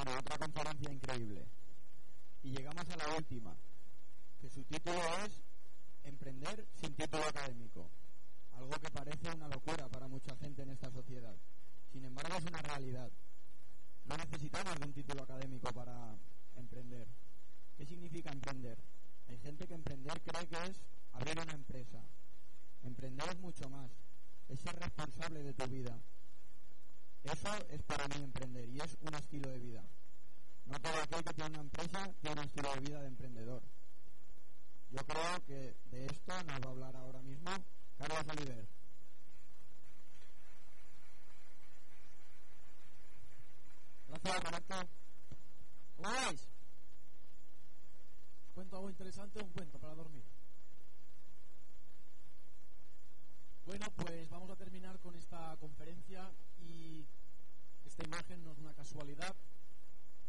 Otra 0.00 0.38
conferencia 0.38 0.90
increíble. 0.90 1.46
Y 2.42 2.52
llegamos 2.52 2.88
a 2.88 2.96
la 2.96 3.16
última, 3.16 3.54
que 4.40 4.48
su 4.48 4.64
título 4.64 4.98
es 5.26 5.42
Emprender 6.04 6.66
sin 6.80 6.94
título 6.94 7.22
académico. 7.24 7.90
Algo 8.54 8.70
que 8.70 8.90
parece 8.90 9.30
una 9.30 9.48
locura 9.48 9.88
para 9.88 10.08
mucha 10.08 10.34
gente 10.36 10.62
en 10.62 10.70
esta 10.70 10.90
sociedad. 10.90 11.36
Sin 11.92 12.02
embargo, 12.06 12.34
es 12.38 12.44
una 12.46 12.62
realidad. 12.62 13.10
No 14.06 14.16
necesitamos 14.16 14.74
de 14.80 14.86
un 14.86 14.92
título 14.94 15.22
académico 15.22 15.70
para 15.72 16.16
emprender. 16.56 17.06
¿Qué 17.76 17.84
significa 17.84 18.32
emprender? 18.32 18.78
Hay 19.28 19.38
gente 19.38 19.66
que 19.66 19.74
emprender 19.74 20.18
cree 20.22 20.46
que 20.46 20.70
es 20.70 20.80
abrir 21.12 21.38
una 21.38 21.52
empresa. 21.52 22.00
Emprender 22.82 23.28
es 23.28 23.38
mucho 23.38 23.68
más. 23.68 23.90
Es 24.48 24.60
ser 24.60 24.74
responsable 24.76 25.42
de 25.42 25.52
tu 25.52 25.66
vida. 25.66 26.00
Eso 27.24 27.54
es 27.68 27.82
para 27.82 28.08
mí 28.08 28.22
emprender 28.22 28.68
y 28.68 28.80
es 28.80 28.96
un 29.00 29.14
estilo 29.14 29.50
de 29.50 29.58
vida. 29.58 29.82
No 30.66 30.80
todo 30.80 31.02
aquel 31.02 31.24
que 31.24 31.34
tiene 31.34 31.50
una 31.50 31.60
empresa 31.60 32.12
tiene 32.20 32.40
un 32.40 32.46
estilo 32.46 32.74
de 32.74 32.80
vida 32.80 33.00
de 33.00 33.08
emprendedor. 33.08 33.62
Yo 34.90 35.04
creo 35.06 35.44
que 35.46 35.76
de 35.90 36.06
esto 36.06 36.42
nos 36.44 36.60
va 36.60 36.66
a 36.66 36.70
hablar 36.70 36.96
ahora 36.96 37.20
mismo 37.22 37.50
Carlos 37.98 38.24
Oliver. 38.28 38.66
Gracias, 44.08 44.44
Roberto. 44.44 44.74
¿Cómo 45.96 46.08
vais? 46.08 46.48
¿Os 48.46 48.54
cuento 48.54 48.76
algo 48.76 48.90
interesante 48.90 49.38
o 49.38 49.44
un 49.44 49.52
cuento 49.52 49.78
para 49.78 49.94
dormir? 49.94 50.24
Bueno, 53.66 53.86
pues 53.94 54.28
vamos 54.30 54.50
a 54.50 54.56
terminar 54.56 54.98
con 54.98 55.14
esta 55.14 55.56
conferencia 55.60 56.28
esta 58.00 58.16
imagen 58.16 58.42
no 58.44 58.52
es 58.52 58.58
una 58.58 58.72
casualidad, 58.72 59.36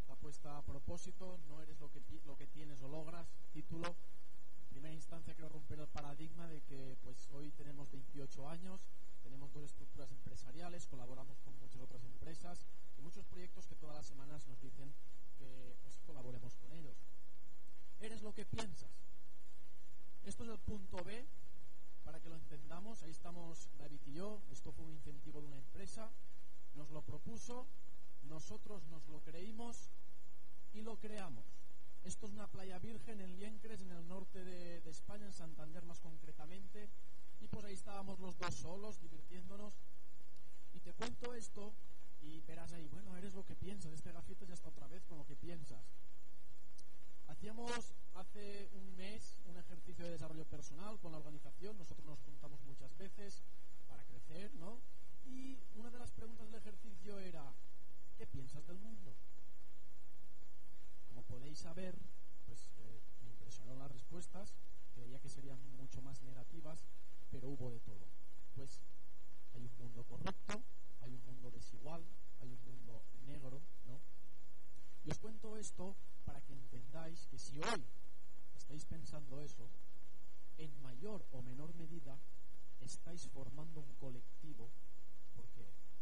está 0.02 0.16
puesta 0.16 0.58
a 0.58 0.62
propósito, 0.62 1.40
no 1.48 1.62
eres 1.62 1.80
lo 1.80 1.90
que, 1.90 2.02
lo 2.26 2.36
que 2.36 2.46
tienes 2.48 2.82
o 2.82 2.90
logras, 2.90 3.26
título. 3.54 3.88
En 3.88 4.68
primera 4.72 4.94
instancia 4.94 5.34
quiero 5.34 5.48
romper 5.48 5.80
el 5.80 5.88
paradigma 5.88 6.48
de 6.48 6.62
que 6.63 6.98
pues 7.02 7.30
hoy 7.32 7.52
tenemos 7.52 7.90
28 7.90 8.50
años, 8.50 8.82
tenemos 9.24 9.54
dos 9.54 9.63
estructuras 9.63 10.12
empresariales, 10.12 10.86
colaboramos 10.86 11.40
con 11.40 11.58
muchas 11.60 11.82
otras 11.82 12.04
empresas 12.04 12.60
y 12.98 13.02
muchos 13.02 13.26
proyectos 13.26 13.68
que 13.68 13.76
todas 13.76 13.96
las 13.96 14.06
semanas 14.06 14.46
nos 14.48 14.60
dicen 14.60 14.94
que 15.40 15.78
pues, 15.82 15.98
colaboremos 16.06 16.54
con 16.56 16.74
ellos. 16.74 16.98
Eres 18.02 18.22
lo 18.22 18.34
que 18.34 18.46
piensas. 18.46 18.91
Esto 20.26 20.44
es 20.44 20.50
el 20.50 20.60
punto 20.60 21.02
B, 21.06 21.26
para 22.04 22.20
que 22.20 22.28
lo 22.28 22.35
entendamos. 22.35 23.02
Ahí 23.04 23.12
estamos 23.12 23.70
David 23.78 24.02
y 24.08 24.13
yo. 24.16 24.41
Esto 24.52 24.74
fue 24.74 24.84
un 24.84 24.91
incentivo 24.91 25.40
de 25.40 25.48
una 25.48 25.58
empresa. 25.58 26.12
Nos 26.76 26.90
lo 26.91 27.02
propuso, 27.02 27.68
nosotros 28.24 28.84
nos 28.88 29.08
lo 29.08 29.20
creímos 29.22 29.90
y 30.74 30.82
lo 30.82 30.98
creamos. 30.98 31.46
Esto 32.04 32.26
es 32.26 32.34
una 32.34 32.48
playa 32.48 32.80
virgen 32.80 33.22
en 33.22 33.38
Liencres, 33.38 33.82
en 33.82 33.91
el 33.91 34.08
norte 34.08 34.44
de, 34.44 34.82
de 34.82 34.90
España, 34.90 35.26
en 35.26 35.34
Santander 35.34 35.86
más 35.86 36.00
concretamente. 36.00 36.90
Y 37.40 37.48
pues 37.48 37.66
ahí 37.66 37.74
estábamos 37.74 38.20
los 38.20 38.38
dos 38.38 38.55
solos, 38.55 39.00
divirtiéndonos. 39.02 39.74
Y 40.74 40.80
te 40.80 40.94
cuento 40.94 41.34
esto 41.34 41.74
y 42.22 42.41
verás 42.41 42.72
ahí, 42.74 42.88
bueno, 42.88 43.16
eres 43.18 43.34
lo 43.34 43.46
que 43.46 43.56
piensas. 43.56 43.94
Este 43.94 44.12
gafito 44.12 44.46
ya 44.46 44.54
está 44.54 44.70
otra 44.70 44.88
vez 44.88 45.04
con 45.06 45.18
lo 45.18 45.26
que 45.26 45.35
piensas. 45.35 45.84
Hacíamos 47.28 47.94
hace 48.13 48.70
un 48.74 48.96
mes 48.96 49.38
un 49.46 49.58
ejercicio 49.58 50.06
de 50.06 50.12
desarrollo 50.12 50.46
personal 50.46 51.00
con 51.00 51.12
la 51.12 51.18
organización. 51.18 51.78
Nosotros 51.78 52.06
nos 52.06 52.20
juntamos 52.22 52.62
muchas 52.63 52.96
veces 52.98 53.41
para 53.88 54.04
crecer, 54.04 54.54
¿no? 54.56 54.80
Y 55.32 55.57
una 55.76 55.90
de 55.90 55.99
las 55.99 56.12
preguntas 56.12 56.46
del 56.51 56.60
ejercicio 56.60 57.18
era, 57.20 57.54
¿qué 58.18 58.27
piensas 58.27 58.68
del 58.68 58.77
mundo? 58.79 59.15
Como 61.07 61.23
podéis 61.23 61.60
saber, 61.60 61.98
pues 62.46 62.70
eh, 62.79 63.01
me 63.23 63.29
impresionaron 63.29 63.79
las 63.79 63.91
respuestas. 63.91 64.53
Creía 64.94 65.19
que 65.19 65.29
serían 65.29 65.57
mucho 65.78 66.01
más 66.01 66.22
negativas, 66.22 66.85
pero 67.31 67.47
hubo 67.47 67.72
de 67.72 67.79
todo. 67.79 68.06
Pues 68.56 68.81
hay 69.53 69.63
un 69.63 69.78
mundo 69.79 70.03
corrupto, 70.03 70.61
hay 71.01 71.13
un 71.13 71.25
mundo 71.25 71.50
desigual, 71.50 72.03
hay 72.41 72.51
un 72.51 72.61
mundo 72.66 73.01
negro, 73.25 73.61
¿no? 73.85 74.01
Y 75.06 75.11
os 75.11 75.17
cuento 75.17 75.56
esto 75.56 75.95
para 76.25 76.41
que 76.41 76.53
entendáis 76.53 77.25
que 77.27 77.39
si 77.39 77.57
hoy 77.57 77.85
estáis 78.57 78.83
pensando 78.83 79.41
eso, 79.41 79.69
en 80.57 80.81
mayor 80.81 81.25
o 81.31 81.41
menor 81.41 81.73
medida 81.75 82.19
estáis 82.81 83.27
formando 83.29 83.79
un 83.79 83.94
colectivo, 83.95 84.69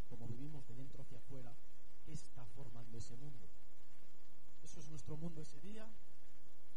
como 0.10 0.28
vivimos 0.28 0.68
de 0.68 0.76
dentro 0.76 1.02
hacia 1.02 1.20
afuera, 1.20 1.54
¿qué 2.04 2.14
está 2.14 2.44
formando 2.46 2.98
ese 2.98 3.16
mundo? 3.16 3.48
¿Eso 4.64 4.80
es 4.80 4.90
nuestro 4.90 5.16
mundo 5.16 5.42
ese 5.42 5.60
día? 5.62 5.88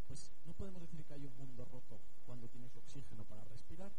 Pues 0.07 0.31
no 0.45 0.53
podemos 0.53 0.83
decir 0.83 1.05
que 1.05 1.15
hay 1.15 1.25
un 1.25 1.37
mundo 1.37 1.65
roto 1.65 2.01
cuando 2.27 2.49
tienes 2.49 2.77
oxígeno 2.77 3.25
para 3.25 3.45
respirar 3.45 3.91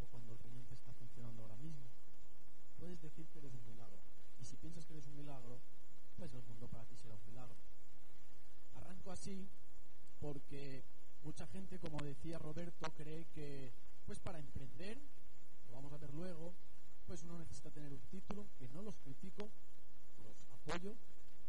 o 0.00 0.06
cuando 0.06 0.32
el 0.32 0.38
riñón 0.38 0.66
está 0.70 0.92
funcionando 0.94 1.42
ahora 1.42 1.56
mismo. 1.56 1.86
Puedes 2.78 3.00
decir 3.02 3.26
que 3.28 3.38
eres 3.38 3.52
un 3.54 3.66
milagro. 3.66 3.98
Y 4.40 4.44
si 4.44 4.56
piensas 4.56 4.86
que 4.86 4.92
eres 4.94 5.06
un 5.06 5.16
milagro, 5.16 5.60
pues 6.16 6.32
el 6.32 6.42
mundo 6.44 6.68
para 6.68 6.84
ti 6.86 6.96
será 6.96 7.14
un 7.14 7.24
milagro. 7.26 7.56
Arranco 8.74 9.10
así 9.10 9.48
porque 10.20 10.84
mucha 11.22 11.46
gente, 11.48 11.78
como 11.78 11.98
decía 12.02 12.38
Roberto, 12.38 12.90
cree 12.96 13.26
que 13.34 13.72
pues 14.06 14.18
para 14.18 14.38
emprender, 14.38 14.98
lo 15.68 15.72
vamos 15.72 15.92
a 15.92 15.98
ver 15.98 16.12
luego, 16.14 16.54
pues 17.10 17.24
uno 17.24 17.40
necesita 17.40 17.72
tener 17.72 17.92
un 17.92 17.98
título, 18.02 18.46
que 18.56 18.68
no 18.68 18.82
los 18.82 18.94
critico, 18.98 19.50
los 20.22 20.46
apoyo, 20.54 20.94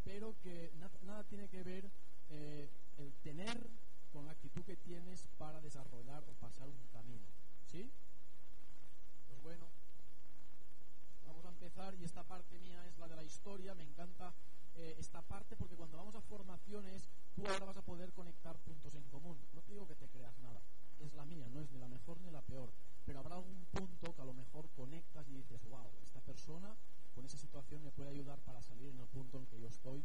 pero 0.04 0.34
que 0.42 0.72
na 0.80 0.90
nada 1.06 1.24
tiene 1.26 1.48
que 1.50 1.62
ver 1.62 1.86
eh, 2.32 2.68
el 2.98 3.14
tener 3.22 3.70
con 4.12 4.26
la 4.26 4.32
actitud 4.32 4.64
que 4.66 4.76
tienes 4.78 5.28
para 5.38 5.62
desarrollar 5.62 6.24
o 6.26 6.34
pasar 6.42 6.68
un 6.68 6.82
camino. 6.92 7.28
¿Sí? 7.70 7.92
Pues 9.28 9.40
bueno, 9.44 9.68
vamos 11.28 11.46
a 11.46 11.50
empezar 11.50 11.94
y 11.94 12.06
esta 12.06 12.24
parte 12.24 12.58
mía 12.58 12.82
es 12.88 12.98
la 12.98 13.08
de 13.08 13.18
la 13.18 13.24
historia, 13.24 13.76
me 13.76 13.84
encanta 13.84 14.34
eh, 14.78 14.96
esta 14.98 15.22
parte 15.22 15.56
porque 15.56 15.76
cuando 15.76 15.98
vamos 15.98 16.16
a 16.16 16.22
formaciones 16.22 17.08
tú 17.36 17.46
ahora 17.46 17.68
vas 17.68 17.78
a 17.78 17.86
poder 17.86 18.12
conectar 18.14 18.58
puntos 18.66 18.96
en 18.96 19.04
común. 19.14 19.38
No 19.54 19.62
te 19.62 19.74
digo 19.74 19.88
que 19.88 19.94
te 19.94 20.10
creas 20.10 20.40
nada, 20.40 20.60
es 21.00 21.14
la 21.14 21.26
mía, 21.26 21.48
no 21.54 21.62
es 21.62 21.70
ni 21.70 21.78
la 21.78 21.88
mejor 21.88 22.20
ni 22.22 22.32
la 22.32 22.42
peor, 22.42 22.74
pero 23.06 23.20
habrá 23.20 23.36
algún 23.36 23.66
punto 23.72 24.14
que 24.14 24.22
a 24.22 24.26
lo 24.26 24.34
mejor 24.34 24.70
conectas 24.72 25.28
y 25.30 25.34
dices, 25.34 25.62
wow, 25.70 25.90
esta 26.04 26.22
persona 26.22 26.76
con 27.14 27.26
esa 27.26 27.38
situación 27.38 27.84
me 27.84 27.92
puede 27.92 28.10
ayudar 28.10 28.40
para 28.40 28.62
salir 28.62 28.90
en 28.90 29.00
el 29.00 29.08
punto 29.08 29.38
en 29.38 29.46
que 29.48 29.60
yo 29.60 29.68
estoy 29.68 30.04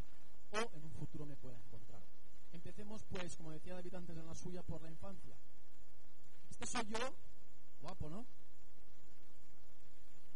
o 0.53 0.77
en 0.77 0.85
un 0.85 0.93
futuro 0.93 1.27
me 1.27 1.37
pueda 1.37 1.57
encontrar. 1.57 2.03
Empecemos 2.53 3.05
pues, 3.05 3.37
como 3.37 3.53
decía 3.53 3.75
David 3.75 3.95
antes 3.95 4.17
en 4.17 4.27
la 4.27 4.35
suya, 4.35 4.63
por 4.63 4.83
la 4.83 4.91
infancia. 4.91 5.37
Este 6.51 6.67
soy 6.67 6.87
yo, 6.87 7.15
guapo, 7.83 8.09
¿no? 8.09 8.27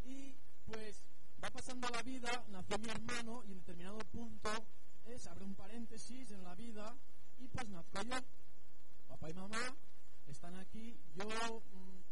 Y 0.05 0.35
pues 0.67 1.05
va 1.43 1.51
pasando 1.51 1.89
la 1.89 2.03
vida, 2.03 2.45
nació 2.49 2.79
mi 2.79 2.89
hermano 2.89 3.43
y 3.45 3.53
en 3.53 3.59
determinado 3.59 3.99
punto 4.13 4.51
es, 5.07 5.27
abre 5.27 5.45
un 5.45 5.55
paréntesis 5.55 6.31
en 6.31 6.45
la 6.45 6.55
vida 6.55 6.95
y 7.39 7.49
pues 7.49 7.69
nazco 7.69 8.03
yo. 8.03 8.17
Papá 9.09 9.31
y 9.31 9.35
mamá 9.35 9.77
están 10.29 10.55
aquí. 10.57 10.97
Yo 11.15 11.63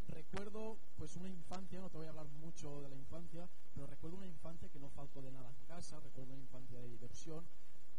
recuerdo 0.09 0.79
pues 0.97 1.17
una 1.17 1.29
infancia, 1.29 1.81
no 1.81 1.91
te 1.91 1.99
voy 1.99 2.07
a 2.07 2.11
hablar 2.11 2.29
mucho 2.41 2.81
de 2.83 2.89
la 2.89 2.97
infancia, 2.97 3.49
pero 3.75 3.87
recuerdo 3.87 4.17
una 4.17 4.27
infancia 4.27 4.69
que 4.69 4.79
no 4.79 4.91
faltó 4.91 5.23
de 5.23 5.33
nada 5.33 5.51
en 5.51 5.67
casa, 5.67 6.01
recuerdo 6.01 6.33
una 6.33 6.43
infancia 6.43 6.81
de 6.81 6.89
diversión, 6.89 7.45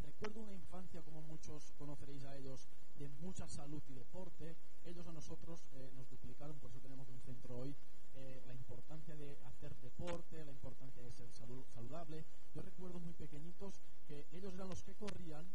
recuerdo 0.01 0.41
una 0.41 0.53
infancia 0.53 1.01
como 1.01 1.21
muchos 1.21 1.71
conoceréis 1.77 2.23
a 2.25 2.35
ellos 2.37 2.67
de 2.97 3.07
mucha 3.21 3.47
salud 3.47 3.81
y 3.87 3.93
deporte. 3.93 4.55
Ellos 4.85 5.07
a 5.07 5.13
nosotros 5.13 5.65
eh, 5.73 5.91
nos 5.95 6.09
duplicaron, 6.09 6.57
por 6.59 6.69
eso 6.71 6.79
tenemos 6.79 7.07
un 7.09 7.21
centro 7.21 7.57
hoy 7.57 7.75
eh, 8.15 8.41
la 8.47 8.53
importancia 8.53 9.15
de 9.15 9.37
hacer 9.45 9.75
deporte, 9.77 10.43
la 10.43 10.51
importancia 10.51 11.01
de 11.01 11.11
ser 11.11 11.31
salud, 11.31 11.63
saludable. 11.73 12.25
Yo 12.53 12.61
recuerdo 12.61 12.99
muy 12.99 13.13
pequeñitos 13.13 13.79
que 14.07 14.25
ellos 14.31 14.53
eran 14.53 14.67
los 14.67 14.83
que 14.83 14.95
corrían, 14.95 15.45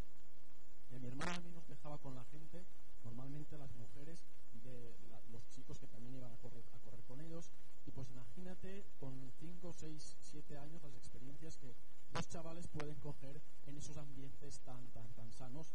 y 0.91 0.99
mi 0.99 1.09
hermana 1.09 1.35
a 1.35 1.41
mí 1.41 1.51
nos 1.51 1.67
dejaba 1.67 1.99
con 1.99 2.15
la 2.15 2.25
gente, 2.25 2.65
normalmente 3.03 3.59
las 3.59 3.73
mujeres 3.75 4.23
de 4.63 4.97
la, 5.11 5.14
los 5.35 5.49
chicos 5.51 5.79
que 5.79 5.87
también 5.89 6.15
iban 6.15 6.33
a 6.33 6.37
correr, 6.39 6.65
con 7.07 7.21
ellos. 7.21 7.51
Y 7.87 7.91
pues 7.91 8.09
imagínate 8.11 8.87
con 8.99 9.13
5, 9.39 9.73
6, 9.73 10.17
7 10.23 10.59
años 10.59 10.83
las 10.83 10.95
experiencias 10.95 11.57
que 11.59 11.75
los 12.15 12.29
chavales 12.29 12.67
pueden 12.69 12.99
coger 13.01 13.41
en 13.67 13.77
esos 13.77 13.97
ambientes 13.97 14.61
tan, 14.61 14.87
tan, 14.93 15.07
tan 15.15 15.31
sanos 15.33 15.73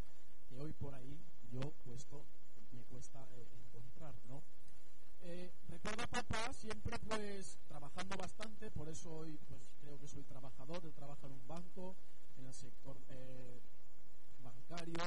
que 0.48 0.60
hoy 0.60 0.74
por 0.74 0.96
ahí 0.96 1.20
yo 1.52 1.60
puesto 1.86 2.26
me 2.72 2.84
cuesta 2.84 3.28
eh, 3.32 3.48
encontrar, 3.66 4.16
¿no? 4.28 4.42
Eh, 5.22 5.52
recuerdo 5.68 6.08
papá 6.08 6.54
siempre 6.54 6.98
pues 7.00 7.58
trabajando 7.68 8.16
bastante, 8.16 8.72
por 8.72 8.88
eso 8.88 9.12
hoy 9.12 9.38
pues 9.50 9.70
creo 9.82 10.00
que 10.00 10.08
soy 10.08 10.24
trabajador, 10.24 10.86
él 10.86 10.94
trabaja 10.94 11.28
en 11.28 11.34
un 11.34 11.48
banco, 11.48 11.96
en 12.38 12.46
el 12.46 12.54
sector 12.54 12.98
eh, 13.10 13.60
bancario 14.42 15.04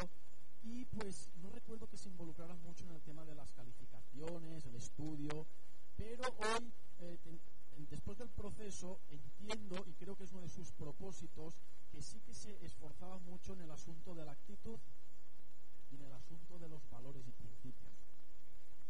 y 0.63 0.85
pues 0.87 1.31
no 1.43 1.51
recuerdo 1.51 1.89
que 1.89 1.97
se 1.97 2.09
involucrara 2.09 2.55
mucho 2.57 2.85
en 2.85 2.93
el 2.93 3.03
tema 3.03 3.25
de 3.25 3.35
las 3.35 3.51
calificaciones, 3.53 4.02
el 4.15 4.75
estudio, 4.77 5.47
pero 5.97 6.23
hoy 6.39 6.73
eh, 7.01 7.19
después 7.91 8.19
del 8.19 8.29
proceso 8.29 9.01
entiendo 9.11 9.85
y 9.87 9.95
creo 9.95 10.17
que 10.17 10.25
es 10.25 10.33
uno 10.33 10.43
de 10.43 10.49
sus 10.49 10.71
propósitos 10.73 11.55
que 11.91 12.03
sí 12.03 12.21
que 12.21 12.35
se 12.35 12.65
esforzaba 12.65 13.19
mucho 13.19 13.55
en 13.55 13.63
el 13.63 13.71
asunto 13.71 14.15
de 14.15 14.25
la 14.25 14.33
actitud 14.33 14.79
y 15.91 15.97
en 15.97 16.03
el 16.03 16.13
asunto 16.13 16.59
de 16.59 16.69
los 16.69 16.89
valores 16.91 17.27
y 17.27 17.33
principios. 17.33 17.93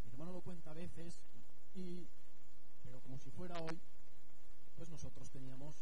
Mi 0.05 0.11
hermano 0.11 0.33
lo 0.33 0.41
cuenta 0.41 0.71
a 0.71 0.75
veces, 0.75 1.21
y, 1.75 2.07
pero 2.83 3.01
como 3.01 3.19
si 3.19 3.31
fuera 3.31 3.59
hoy, 3.59 3.81
pues 4.77 4.89
nosotros 4.91 5.31
teníamos 5.31 5.77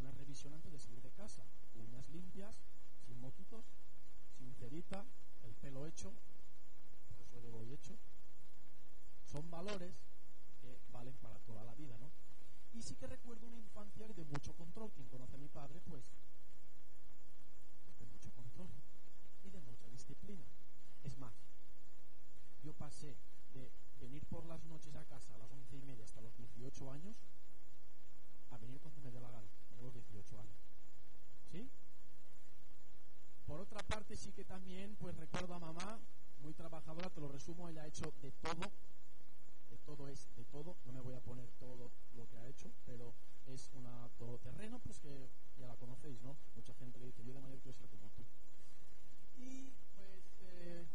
una 0.00 0.10
revisión 0.12 0.52
antes 0.54 0.72
de 0.72 0.78
salir 0.78 1.00
de 1.02 1.10
casa, 1.10 1.42
uñas 1.74 2.08
limpias, 2.10 2.56
sin 3.06 3.20
moquitos, 3.20 3.64
sin 4.38 4.52
cerita, 4.54 5.04
el 5.44 5.54
pelo 5.54 5.86
hecho, 5.86 6.12
eso 7.10 7.40
llevo 7.40 7.58
hoy 7.58 7.72
hecho. 7.72 7.96
Son 9.30 9.48
valores 9.48 9.94
que 10.60 10.76
valen 10.90 11.14
para 11.18 11.38
toda 11.40 11.62
la 11.62 11.74
vida, 11.76 11.96
¿no? 11.98 12.10
Y 12.74 12.82
sí 12.82 12.96
que 12.96 13.06
recuerdo 13.06 13.46
una 13.46 13.58
infancia 13.58 14.08
de 14.08 14.24
mucho 14.24 14.52
control. 14.54 14.90
Quien 14.90 15.06
conoce 15.08 15.36
a 15.36 15.38
mi 15.38 15.48
padre, 15.48 15.80
pues, 15.88 16.02
de 17.98 18.06
mucho 18.06 18.30
control 18.32 18.68
y 19.44 19.50
de 19.50 19.60
mucha 19.60 19.86
disciplina. 19.88 20.44
Es 21.04 21.16
más, 21.18 21.32
yo 22.64 22.72
pasé 22.72 23.16
de 23.54 23.70
venir 24.00 24.24
por 24.26 24.44
las 24.46 24.64
noches 24.64 24.94
a 24.96 25.04
casa 25.04 25.34
a 25.34 25.38
las 25.38 25.52
once 25.52 25.76
y 25.76 25.82
media 25.82 26.04
hasta 26.04 26.20
los 26.20 26.36
18 26.36 26.90
años 26.90 27.16
a 28.50 28.58
venir 28.58 28.80
cuando 28.80 29.00
me 29.00 29.12
dé 29.12 29.20
la 29.20 29.30
gana, 29.30 29.48
a 29.78 29.82
los 29.82 29.94
18 29.94 30.40
años. 30.40 30.58
¿Sí? 31.52 31.70
Por 33.46 33.60
otra 33.60 33.82
parte, 33.84 34.16
sí 34.16 34.32
que 34.32 34.44
también, 34.44 34.96
pues 34.96 35.16
recuerdo 35.16 35.54
a 35.54 35.60
mamá, 35.60 36.00
muy 36.42 36.52
trabajadora, 36.54 37.10
te 37.10 37.20
lo 37.20 37.28
resumo, 37.28 37.68
ella 37.68 37.82
ha 37.82 37.86
hecho 37.86 38.12
de 38.22 38.32
todo, 38.32 38.72
todo 39.90 40.06
es 40.08 40.28
de 40.36 40.44
todo, 40.44 40.76
no 40.86 40.92
me 40.92 41.00
voy 41.00 41.14
a 41.14 41.20
poner 41.20 41.48
todo 41.58 41.90
lo 42.14 42.28
que 42.28 42.38
ha 42.38 42.46
hecho, 42.46 42.70
pero 42.86 43.12
es 43.46 43.68
una 43.74 44.08
todoterreno, 44.18 44.78
pues 44.78 45.00
que 45.00 45.28
ya 45.58 45.66
la 45.66 45.74
conocéis, 45.74 46.22
¿no? 46.22 46.36
Mucha 46.54 46.72
gente 46.74 47.00
le 47.00 47.06
dice, 47.06 47.24
yo 47.24 47.34
de 47.34 47.40
mayor 47.40 47.58
quiero 47.58 47.76
ser 47.76 47.88
como 47.88 48.08
tú. 48.10 48.22
Y 49.36 49.72
pues 49.96 50.22
eh, 50.42 50.86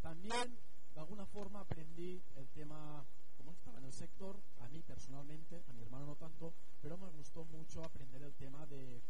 también, 0.00 0.56
de 0.94 1.00
alguna 1.00 1.26
forma, 1.26 1.60
aprendí 1.60 2.22
el 2.36 2.48
tema, 2.48 3.04
como 3.36 3.52
estaba 3.52 3.78
en 3.78 3.84
el 3.84 3.92
sector, 3.92 4.40
a 4.60 4.68
mí 4.70 4.82
personalmente, 4.84 5.62
a 5.68 5.72
mi 5.74 5.82
hermano 5.82 6.06
no 6.06 6.16
tanto, 6.16 6.54
pero 6.80 6.96
me 6.96 7.10
gustó 7.10 7.44
mucho 7.44 7.84
aprender 7.84 8.22
el 8.22 8.32
tema 8.36 8.64
de 8.66 9.02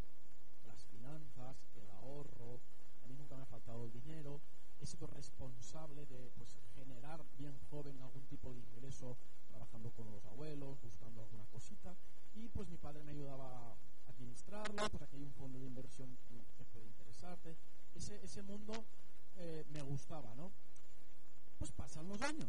las 0.66 0.84
finanzas, 0.86 1.56
el 1.76 1.88
ahorro, 1.90 2.58
a 3.04 3.06
mí 3.06 3.14
nunca 3.14 3.36
me 3.36 3.42
ha 3.42 3.46
faltado 3.46 3.84
el 3.84 3.92
dinero, 3.92 4.40
he 4.80 4.86
sido 4.86 5.06
responsable 5.08 6.06
de 6.06 6.30
pues, 6.36 6.56
generar 6.74 7.22
bien 7.38 7.58
joven 7.70 8.00
algún 8.02 8.24
tipo 8.26 8.52
de 8.52 8.60
ingreso 8.60 9.16
trabajando 9.48 9.90
con 9.90 10.10
los 10.10 10.24
abuelos, 10.24 10.80
buscando 10.80 11.22
alguna 11.22 11.44
cosita, 11.46 11.94
y 12.34 12.48
pues 12.48 12.68
mi 12.68 12.76
padre 12.78 13.04
me 13.04 13.12
ayudaba 13.12 13.72
a 13.72 13.76
administrarlo, 14.08 14.88
pues 14.90 15.02
aquí 15.02 15.16
hay 15.16 15.24
un 15.24 15.34
fondo 15.34 15.58
de 15.58 15.66
inversión 15.66 16.16
que 16.56 16.64
puede 16.64 16.86
interesarte. 16.86 17.56
Ese, 17.94 18.24
ese 18.24 18.42
mundo 18.42 18.84
eh, 19.36 19.64
me 19.70 19.82
gustaba, 19.82 20.34
¿no? 20.34 20.50
Pues 21.58 21.72
pasan 21.72 22.08
los 22.08 22.20
años. 22.22 22.48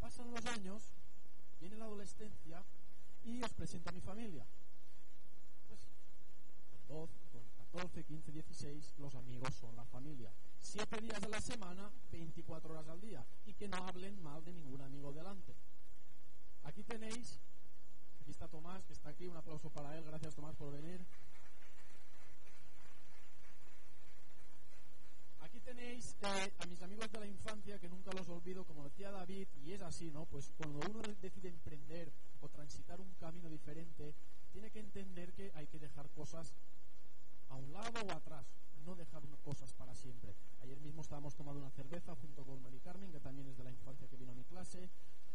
Pasan 0.00 0.30
los 0.30 0.44
años, 0.46 0.82
viene 1.60 1.76
la 1.76 1.86
adolescencia 1.86 2.62
y 3.24 3.42
os 3.42 3.52
presento 3.52 3.90
a 3.90 3.92
mi 3.92 4.00
familia. 4.00 4.46
Pues 5.66 5.80
con 6.86 6.96
12, 6.98 7.12
con 7.32 7.42
14, 7.72 8.04
15, 8.04 8.32
16, 8.32 8.94
los 8.98 9.14
amigos 9.16 9.54
son 9.54 9.74
la 9.74 9.84
familia. 9.84 10.30
Siete 10.60 11.00
días 11.00 11.22
a 11.22 11.28
la 11.28 11.40
semana, 11.40 11.90
24 12.12 12.70
horas 12.72 12.88
al 12.88 13.00
día. 13.00 13.24
Y 13.46 13.54
que 13.54 13.68
no 13.68 13.78
hablen 13.78 14.22
mal 14.22 14.44
de 14.44 14.52
ningún 14.52 14.80
amigo 14.82 15.12
delante. 15.12 15.54
Aquí 16.64 16.82
tenéis, 16.82 17.40
aquí 18.20 18.30
está 18.30 18.48
Tomás, 18.48 18.84
que 18.84 18.92
está 18.92 19.10
aquí, 19.10 19.26
un 19.26 19.36
aplauso 19.36 19.70
para 19.70 19.96
él, 19.96 20.04
gracias 20.04 20.34
Tomás 20.34 20.54
por 20.56 20.70
venir. 20.70 21.04
Aquí 25.40 25.60
tenéis 25.60 26.14
eh, 26.20 26.52
a 26.58 26.66
mis 26.66 26.82
amigos 26.82 27.10
de 27.10 27.20
la 27.20 27.26
infancia, 27.26 27.78
que 27.78 27.88
nunca 27.88 28.12
los 28.12 28.28
olvido, 28.28 28.64
como 28.64 28.84
decía 28.84 29.10
David, 29.10 29.48
y 29.64 29.72
es 29.72 29.80
así, 29.80 30.10
¿no? 30.10 30.26
Pues 30.26 30.52
cuando 30.58 30.80
uno 30.90 31.00
decide 31.22 31.48
emprender 31.48 32.12
o 32.42 32.48
transitar 32.48 33.00
un 33.00 33.14
camino 33.14 33.48
diferente, 33.48 34.14
tiene 34.52 34.70
que 34.70 34.80
entender 34.80 35.32
que 35.32 35.50
hay 35.54 35.66
que 35.66 35.78
dejar 35.78 36.10
cosas 36.10 36.54
a 37.48 37.54
un 37.54 37.72
lado 37.72 38.00
o 38.06 38.12
atrás, 38.12 38.44
no 38.88 38.96
dejar 38.96 39.22
cosas 39.44 39.70
para 39.74 39.94
siempre. 39.94 40.34
Ayer 40.62 40.80
mismo 40.80 41.02
estábamos 41.02 41.34
tomando 41.34 41.60
una 41.60 41.70
cerveza 41.70 42.14
junto 42.16 42.42
con 42.42 42.62
Mari 42.62 42.80
Carmen, 42.80 43.12
que 43.12 43.20
también 43.20 43.46
es 43.48 43.58
de 43.58 43.64
la 43.64 43.70
infancia 43.70 44.08
que 44.08 44.16
vino 44.16 44.32
a 44.32 44.34
mi 44.34 44.44
clase. 44.44 44.88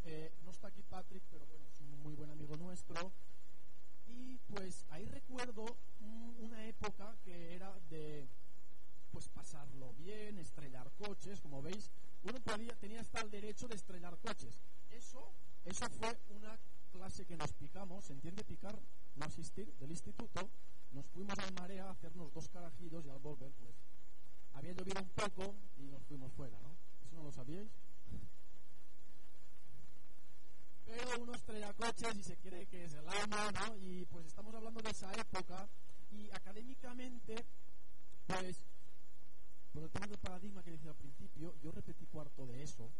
Eh, 0.05 0.33
no 0.43 0.49
está 0.49 0.69
aquí 0.69 0.81
Patrick, 0.89 1.21
pero 1.29 1.45
bueno, 1.45 1.67
es 1.67 1.79
un 1.79 2.01
muy 2.01 2.15
buen 2.15 2.31
amigo 2.31 2.57
nuestro. 2.57 3.11
Y 4.07 4.39
pues 4.51 4.85
ahí 4.89 5.05
recuerdo 5.05 5.65
una 6.39 6.65
época 6.65 7.15
que 7.23 7.53
era 7.53 7.71
de 7.91 8.27
pues 9.11 9.29
pasarlo 9.29 9.93
bien, 9.93 10.39
estrellar 10.39 10.91
coches, 10.97 11.39
como 11.39 11.61
veis, 11.61 11.91
uno 12.23 12.39
podía, 12.39 12.75
tenía 12.77 13.01
hasta 13.01 13.21
el 13.21 13.29
derecho 13.29 13.67
de 13.67 13.75
estrellar 13.75 14.17
coches. 14.17 14.57
Eso, 14.89 15.31
eso 15.65 15.87
fue 15.91 16.17
una 16.31 16.57
clase 16.91 17.23
que 17.25 17.37
nos 17.37 17.53
picamos, 17.53 18.05
¿se 18.05 18.13
entiende 18.13 18.43
picar? 18.43 18.75
No 19.15 19.25
asistir 19.25 19.71
del 19.75 19.91
instituto, 19.91 20.49
nos 20.93 21.05
fuimos 21.07 21.37
al 21.39 21.53
marea 21.53 21.87
a 21.87 21.91
hacernos 21.91 22.31
dos 22.33 22.47
carajillos 22.49 23.05
y 23.05 23.09
al 23.09 23.19
volver, 23.19 23.51
pues, 23.53 23.75
había 24.53 24.73
llovido 24.73 25.01
un 25.01 25.09
poco 25.09 25.55
y 25.77 25.83
nos 25.83 26.03
fuimos 26.03 26.31
fuera, 26.33 26.59
¿no? 26.61 26.75
¿Eso 27.05 27.15
no 27.15 27.23
lo 27.23 27.31
sabíais? 27.31 27.69
Pero 30.85 31.21
uno 31.21 31.33
estrella 31.33 31.73
coches 31.73 32.15
y 32.17 32.23
se 32.23 32.37
cree 32.37 32.67
que 32.67 32.85
es 32.85 32.93
el 32.93 33.07
amo, 33.07 33.51
¿no? 33.51 33.77
Y 33.77 34.05
pues 34.05 34.27
estamos 34.27 34.53
hablando 34.53 34.81
de 34.81 34.91
esa 34.91 35.11
época 35.13 35.67
y 36.11 36.29
académicamente, 36.29 37.43
pues, 38.27 38.63
por 39.73 39.83
el 39.83 39.89
tema 39.89 40.07
del 40.07 40.19
paradigma 40.19 40.61
que 40.61 40.71
decía 40.71 40.91
al 40.91 40.97
principio, 40.97 41.55
yo 41.63 41.71
repetí 41.71 42.05
cuarto 42.05 42.45
de 42.45 42.61
eso 42.61 42.91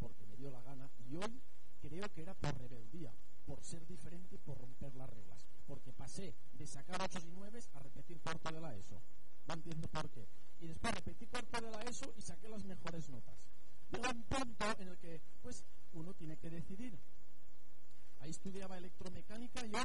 porque 0.00 0.26
me 0.26 0.36
dio 0.36 0.50
la 0.50 0.60
gana 0.62 0.90
y 1.08 1.14
hoy 1.14 1.40
creo 1.80 2.08
que 2.12 2.22
era 2.22 2.34
por 2.34 2.58
rebeldía, 2.58 3.12
por 3.48 3.64
ser 3.64 3.86
diferente 3.86 4.34
y 4.34 4.38
por 4.38 4.58
romper 4.58 4.94
las 4.94 5.08
reglas. 5.08 5.46
Porque 5.66 5.90
pasé 5.94 6.34
de 6.52 6.66
sacar 6.66 7.00
8 7.00 7.18
y 7.24 7.30
9 7.30 7.58
a 7.72 7.78
repetir 7.78 8.20
cuarto 8.20 8.52
de 8.52 8.60
la 8.60 8.76
ESO. 8.76 9.00
No 9.46 9.54
entiendo 9.54 9.88
por 9.88 10.10
qué. 10.10 10.28
Y 10.60 10.66
después 10.66 10.94
repetí 10.94 11.26
cuarto 11.26 11.58
de 11.62 11.70
la 11.70 11.80
ESO 11.80 12.12
y 12.14 12.20
saqué 12.20 12.46
las 12.50 12.62
mejores 12.64 13.08
notas. 13.08 13.46
Llega 13.90 14.10
un 14.10 14.22
punto 14.24 14.66
en 14.78 14.88
el 14.88 14.98
que, 14.98 15.22
pues, 15.40 15.64
uno 15.94 16.12
tiene 16.12 16.36
que 16.36 16.50
decidir. 16.50 16.98
Ahí 18.20 18.30
estudiaba 18.30 18.76
electromecánica 18.76 19.64
yo 19.64 19.80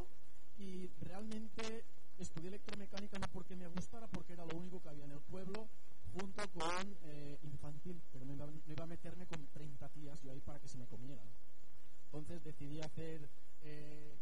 y 0.57 0.87
realmente 0.99 1.85
estudié 2.17 2.49
electromecánica 2.49 3.17
no 3.17 3.27
porque 3.29 3.55
me 3.55 3.67
gustara, 3.67 4.09
porque 4.09 4.33
era 4.33 4.45
lo 4.45 4.57
único 4.57 4.81
que 4.81 4.89
había 4.89 5.05
en 5.05 5.11
el 5.11 5.21
pueblo, 5.21 5.69
junto 6.11 6.43
con 6.51 6.97
eh, 7.03 7.39
infantil, 7.43 8.01
pero 8.11 8.25
no 8.25 8.33
iba, 8.33 8.45
no 8.45 8.61
iba, 8.67 8.83
a 8.83 8.87
meterme 8.87 9.25
con 9.25 9.47
30 9.47 9.87
tías 9.89 10.21
yo 10.21 10.31
ahí 10.31 10.41
para 10.41 10.59
que 10.59 10.67
se 10.67 10.77
me 10.77 10.85
comieran. 10.85 11.27
Entonces 12.05 12.43
decidí 12.43 12.81
hacer 12.81 13.29
eh, 13.63 14.17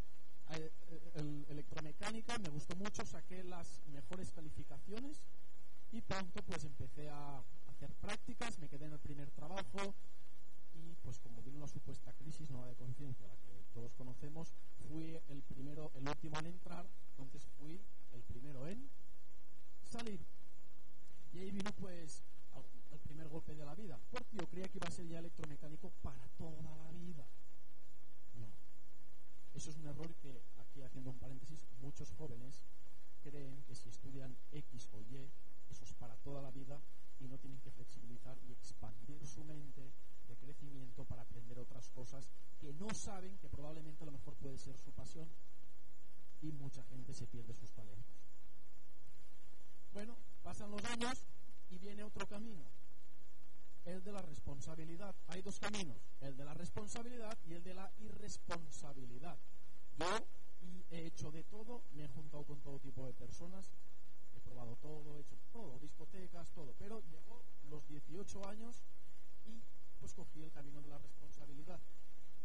el, 1.14 1.46
electromecánica, 1.48 2.38
me 2.38 2.48
gustó 2.48 2.76
mucho, 2.76 3.04
saqué 3.04 3.42
las 3.44 3.82
mejores 3.86 4.30
calificaciones 4.32 5.22
y 5.90 6.00
pronto 6.00 6.42
pues 6.42 6.64
empecé 6.64 7.08
a 7.10 7.42
hacer 7.68 7.92
prácticas, 7.94 8.58
me 8.58 8.68
quedé 8.68 8.86
en 8.86 8.92
el 8.92 8.98
primer 8.98 9.30
trabajo 9.30 9.94
y 10.74 10.94
pues 11.02 11.18
como 11.18 11.42
vino 11.42 11.60
la 11.60 11.68
supuesta 11.68 12.12
crisis 12.14 12.50
nueva 12.50 12.68
de 12.68 12.74
conciencia, 12.74 13.26
la 13.26 13.36
que 13.36 13.64
todos 13.74 13.92
conocemos, 13.94 14.54
fui 14.88 15.18
el 15.28 15.42
primero, 15.42 15.90
el 15.94 16.08
último 16.08 16.38
en 16.38 16.46
entrar, 16.46 16.86
entonces 17.10 17.46
fui 17.58 17.80
el 18.12 18.22
primero 18.22 18.66
en 18.66 18.88
salir. 19.82 20.20
Y 21.32 21.38
ahí 21.38 21.50
vino 21.50 21.72
pues 21.72 22.22
el 22.90 22.98
primer 23.00 23.28
golpe 23.28 23.54
de 23.54 23.64
la 23.64 23.74
vida, 23.74 23.98
porque 24.10 24.36
yo 24.36 24.46
creía 24.48 24.68
que 24.68 24.78
iba 24.78 24.88
a 24.88 24.90
ser 24.90 25.06
ya 25.06 25.18
electromecánico 25.18 25.90
para 26.02 26.26
toda 26.36 26.62
la 26.62 26.90
vida. 26.92 27.26
Eso 29.54 29.70
es 29.70 29.76
un 29.76 29.86
error 29.86 30.14
que, 30.16 30.42
aquí 30.58 30.82
haciendo 30.82 31.10
un 31.10 31.18
paréntesis, 31.18 31.66
muchos 31.80 32.10
jóvenes 32.12 32.64
creen 33.22 33.62
que 33.64 33.74
si 33.74 33.88
estudian 33.88 34.36
X 34.50 34.88
o 34.92 35.00
Y, 35.00 35.30
eso 35.70 35.84
es 35.84 35.94
para 35.94 36.16
toda 36.16 36.42
la 36.42 36.50
vida 36.50 36.80
y 37.20 37.28
no 37.28 37.38
tienen 37.38 37.60
que 37.60 37.70
flexibilizar 37.70 38.36
y 38.48 38.52
expandir 38.52 39.26
su 39.26 39.44
mente 39.44 39.92
de 40.28 40.36
crecimiento 40.36 41.04
para 41.04 41.22
aprender 41.22 41.58
otras 41.58 41.88
cosas 41.90 42.28
que 42.60 42.72
no 42.72 42.88
saben 42.94 43.38
que 43.38 43.48
probablemente 43.48 44.02
a 44.02 44.06
lo 44.06 44.12
mejor 44.12 44.34
puede 44.36 44.58
ser 44.58 44.76
su 44.78 44.90
pasión 44.92 45.28
y 46.40 46.50
mucha 46.52 46.82
gente 46.84 47.14
se 47.14 47.26
pierde 47.26 47.54
sus 47.54 47.70
talentos. 47.72 48.16
Bueno, 49.92 50.16
pasan 50.42 50.70
los 50.70 50.84
años 50.84 51.12
y 51.70 51.78
viene 51.78 52.02
otro 52.02 52.26
camino, 52.26 52.64
el 53.84 54.02
de 54.02 54.12
la 54.12 54.22
responsabilidad. 54.22 55.14
Hay 55.28 55.42
dos 55.42 55.58
caminos, 55.58 55.98
el 56.20 56.36
de 56.36 56.44
la 56.44 56.54
responsabilidad 56.54 57.36
y 57.44 57.54
el 57.54 57.62
de 57.62 57.74
la 57.74 57.90
irresponsabilidad. 57.98 59.38
Yo 59.98 60.06
he 60.90 61.06
hecho 61.06 61.30
de 61.30 61.44
todo, 61.44 61.82
me 61.92 62.04
he 62.04 62.08
juntado 62.08 62.44
con 62.44 62.60
todo 62.60 62.78
tipo 62.78 63.06
de 63.06 63.12
personas, 63.12 63.70
he 64.34 64.40
probado 64.40 64.76
todo, 64.76 65.16
he 65.16 65.20
hecho 65.20 65.36
todo, 65.52 65.78
discotecas, 65.78 66.50
todo, 66.50 66.74
pero 66.78 67.00
llegó 67.10 67.42
los 67.70 67.86
18 67.88 68.48
años 68.48 68.76
y 69.46 69.62
pues 69.98 70.14
cogí 70.14 70.42
el 70.42 70.52
camino 70.52 70.80
de 70.82 70.88
la 70.88 70.98
responsabilidad. 70.98 71.80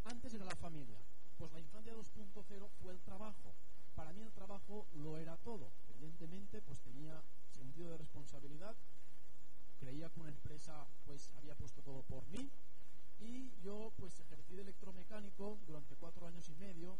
Antes 0.04 0.34
era 0.34 0.44
la 0.44 0.56
familia, 0.56 0.98
pues 1.36 1.52
la 1.52 1.60
infancia 1.60 1.94
2.0 1.94 2.68
fue 2.80 2.92
el 2.92 3.00
trabajo. 3.00 3.54
Para 3.94 4.12
mí 4.12 4.22
el 4.22 4.32
trabajo 4.32 4.86
lo 4.94 5.18
era 5.18 5.36
todo. 5.38 5.72
evidentemente 5.88 6.62
pues 6.62 6.80
tenía 6.80 7.20
sentido 7.50 7.90
de 7.90 7.98
responsabilidad, 7.98 8.76
creía 9.78 10.10
que 10.10 10.20
una 10.20 10.28
empresa 10.28 10.86
pues 11.06 11.32
había 11.36 11.54
puesto 11.54 11.82
todo 11.82 12.02
por 12.02 12.26
mí 12.28 12.50
y 13.20 13.50
yo 13.62 13.92
pues 13.96 14.18
ejercí 14.20 14.54
de 14.54 14.62
electromecánico 14.62 15.58
durante 15.66 15.96
cuatro 15.96 16.26
años 16.26 16.48
y 16.48 16.54
medio. 16.54 16.98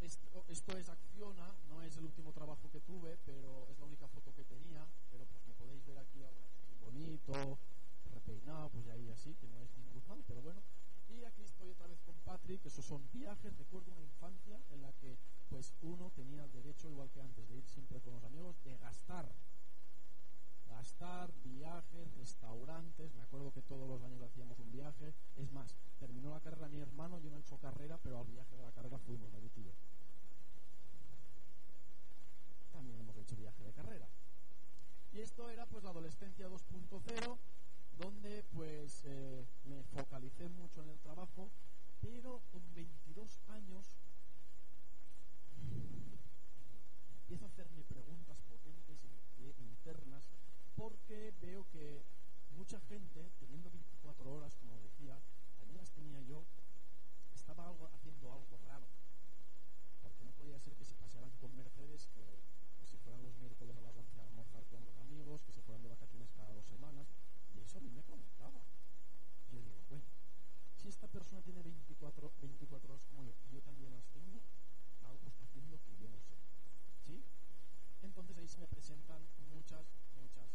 Esto, 0.00 0.44
esto 0.48 0.76
es 0.76 0.88
Acciona, 0.88 1.54
no 1.68 1.80
es 1.82 1.96
el 1.96 2.04
último 2.04 2.32
trabajo 2.32 2.68
que 2.70 2.80
tuve, 2.80 3.16
pero 3.24 3.68
es 3.70 3.78
la 3.78 3.84
única 3.86 4.08
foto 4.08 4.34
que 4.34 4.44
tenía, 4.44 4.84
pero 5.12 5.24
pues 5.26 5.46
me 5.46 5.54
podéis 5.54 5.84
ver 5.86 5.98
aquí 5.98 6.22
ahora 6.24 6.42
bonito, 6.80 7.58
repeinado, 8.12 8.68
pues 8.70 8.88
ahí 8.88 9.08
así, 9.10 9.34
que 9.34 9.46
no 9.46 9.62
es 9.62 9.70
ningún 9.76 10.02
mal, 10.08 10.22
pero 10.26 10.42
bueno. 10.42 10.60
Y 11.08 11.24
aquí 11.24 11.42
estoy 11.42 11.70
otra 11.70 11.86
vez 11.86 12.00
con 12.02 12.14
Patrick, 12.24 12.64
esos 12.66 12.84
son 12.84 13.08
viajes, 13.12 13.56
recuerdo 13.58 13.92
una 13.92 14.02
infancia 14.02 14.60
en 14.70 14.82
la 14.82 14.92
que 14.94 15.16
pues 15.48 15.74
uno 15.82 16.10
tenía 16.16 16.44
el 16.44 16.52
derecho, 16.52 16.88
igual 16.88 17.10
que 17.10 17.20
antes, 17.20 17.48
de 17.48 17.56
ir 17.58 17.66
siempre 17.68 18.00
con 18.00 18.14
los 18.14 18.24
amigos, 18.24 18.56
de 18.64 18.76
gastar. 18.78 19.30
Gastar, 20.82 21.30
viajes, 21.44 22.12
restaurantes, 22.18 23.14
me 23.14 23.22
acuerdo 23.22 23.52
que 23.52 23.62
todos 23.62 23.88
los 23.88 24.02
años 24.02 24.20
hacíamos 24.20 24.58
un 24.58 24.72
viaje. 24.72 25.14
Es 25.36 25.52
más, 25.52 25.76
terminó 26.00 26.30
la 26.30 26.40
carrera 26.40 26.66
mi 26.66 26.80
hermano, 26.80 27.20
yo 27.20 27.30
no 27.30 27.36
he 27.36 27.40
hecho 27.40 27.56
carrera, 27.58 28.00
pero 28.02 28.18
al 28.18 28.26
viaje 28.26 28.56
de 28.56 28.64
la 28.64 28.72
carrera 28.72 28.98
fuimos, 28.98 29.30
y 29.54 29.62
yo. 29.62 29.70
También 32.72 32.98
hemos 32.98 33.16
hecho 33.16 33.36
viaje 33.36 33.62
de 33.62 33.72
carrera. 33.72 34.08
Y 35.12 35.20
esto 35.20 35.48
era 35.50 35.66
pues 35.66 35.84
la 35.84 35.90
adolescencia 35.90 36.48
2.0, 36.48 37.38
donde 38.00 38.42
pues 38.52 39.02
eh, 39.04 39.46
me 39.66 39.84
focalicé 39.84 40.48
mucho 40.48 40.82
en 40.82 40.88
el 40.88 40.98
trabajo, 40.98 41.48
pero 42.00 42.42
con 42.50 42.74
22 42.74 43.38
años 43.50 43.86
empiezo 47.20 47.44
a 47.44 47.48
hacerme 47.48 47.84
preguntas 47.84 48.36
potentes 48.48 48.98
e 49.38 49.62
internas 49.62 50.24
porque 50.76 51.32
veo 51.40 51.66
que 51.70 52.02
mucha 52.56 52.80
gente, 52.80 53.30
teniendo 53.38 53.70
24 53.70 54.32
horas, 54.32 54.56
como 54.56 54.78
decía, 54.80 55.18
también 55.58 55.78
las 55.78 55.90
tenía 55.90 56.20
yo, 56.22 56.44
estaba 57.34 57.66
algo, 57.66 57.88
haciendo 57.92 58.32
algo 58.32 58.58
raro. 58.66 58.86
Porque 60.02 60.24
no 60.24 60.32
podía 60.32 60.58
ser 60.58 60.74
que 60.74 60.84
se 60.84 60.94
pasaran 60.94 61.30
con 61.40 61.54
Mercedes, 61.56 62.08
que 62.14 62.24
pues, 62.78 62.90
si 62.90 62.96
fueran 62.98 63.22
los 63.22 63.36
miércoles 63.36 63.76
a 63.76 63.80
las 63.80 63.96
11 63.96 64.20
a 64.20 64.24
almorzar 64.24 64.64
con 64.66 64.84
los 64.84 64.96
amigos, 64.98 65.42
que 65.42 65.52
se 65.52 65.62
fueran 65.62 65.82
de 65.82 65.88
vacaciones 65.88 66.30
cada 66.32 66.52
dos 66.52 66.66
semanas, 66.66 67.06
y 67.54 67.60
eso 67.60 67.78
a 67.78 67.80
mí 67.80 67.90
me 67.90 68.02
conectaba. 68.02 68.60
Y 69.50 69.54
yo 69.54 69.62
digo, 69.62 69.78
bueno, 69.88 70.04
si 70.76 70.88
esta 70.88 71.06
persona 71.08 71.42
tiene 71.42 71.62
24, 71.62 72.32
24 72.40 72.92
horas 72.92 73.04
como 73.06 73.24
yo, 73.24 73.32
y 73.48 73.54
yo 73.54 73.62
también 73.62 73.92
las 73.92 74.06
tengo, 74.08 74.40
algo 75.04 75.28
está 75.28 75.44
haciendo 75.44 75.78
que 75.82 75.96
yo 75.96 76.08
no 76.08 76.18
sé. 76.20 76.34
¿Sí? 77.04 77.22
Entonces 78.02 78.36
ahí 78.36 78.48
se 78.48 78.58
me 78.58 78.66
presentan 78.66 79.22
muchas, 79.52 79.86
muchas. 80.16 80.50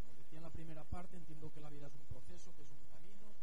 Como 0.00 0.14
decía 0.14 0.38
en 0.38 0.44
la 0.44 0.50
primera 0.50 0.84
parte, 0.84 1.16
entiendo 1.16 1.52
que 1.52 1.60
la 1.60 1.68
vida 1.68 1.86
es 1.86 1.94
un 1.94 2.06
proceso, 2.06 2.54
que 2.54 2.62
es 2.62 2.70
un 2.70 2.84
camino, 2.86 3.34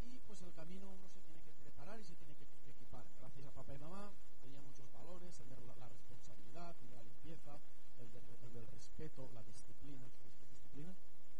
y 0.00 0.18
pues 0.20 0.40
el 0.42 0.52
camino 0.54 0.90
uno 0.90 1.08
se 1.08 1.20
tiene 1.20 1.42
que 1.42 1.52
preparar 1.52 2.00
y 2.00 2.04
se 2.04 2.16
tiene 2.16 2.34
que 2.34 2.46
equipar. 2.70 3.04
Gracias 3.18 3.46
a 3.46 3.52
papá 3.52 3.74
y 3.74 3.78
mamá 3.78 4.12
tenía 4.40 4.60
muchos 4.62 4.90
valores, 4.92 5.38
el 5.40 5.48
de 5.48 5.56
la, 5.66 5.74
la 5.76 5.88
responsabilidad, 5.88 6.74
el 6.80 6.88
de 6.88 6.96
la 6.96 7.02
limpieza, 7.02 7.58
el, 7.98 8.10
de, 8.10 8.20
el 8.40 8.52
del 8.52 8.66
respeto, 8.68 9.30
la 9.34 9.42
disciplina. 9.42 10.08
¿Sabéis 10.16 10.34
qué 10.36 10.44
es 10.44 10.50
disciplina? 10.50 10.94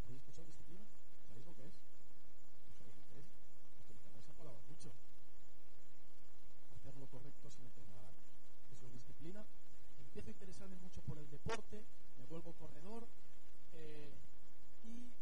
¿Habéis 0.04 0.20
escuchado 0.20 0.46
disciplina? 0.46 0.84
¿Sabéis 1.26 1.46
lo 1.46 1.54
que 1.54 1.66
es? 1.66 1.74
¿No 2.66 2.74
sabéis 2.74 2.96
lo 2.96 3.04
que 3.06 3.20
es? 3.20 3.26
Utilizamos 3.84 4.22
esa 4.22 4.34
palabra 4.34 4.60
mucho. 4.68 4.92
Hacer 6.74 6.96
lo 6.96 7.06
correcto 7.08 7.50
sin 7.50 7.66
hacer 7.66 7.86
nada. 7.88 8.12
Eso 8.70 8.86
es 8.86 8.92
disciplina. 8.92 9.44
Empiezo 9.98 10.30
a 10.30 10.32
interesarme 10.32 10.76
mucho 10.76 11.02
por 11.02 11.18
el 11.18 11.28
deporte, 11.30 11.84
me 12.18 12.26
vuelvo 12.26 12.52
corredor 12.54 13.08
eh, 13.72 14.14
y 14.84 15.12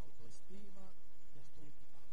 autoestima, 0.00 0.92
ya 1.34 1.40
estoy 1.42 1.68
equipado. 1.68 2.08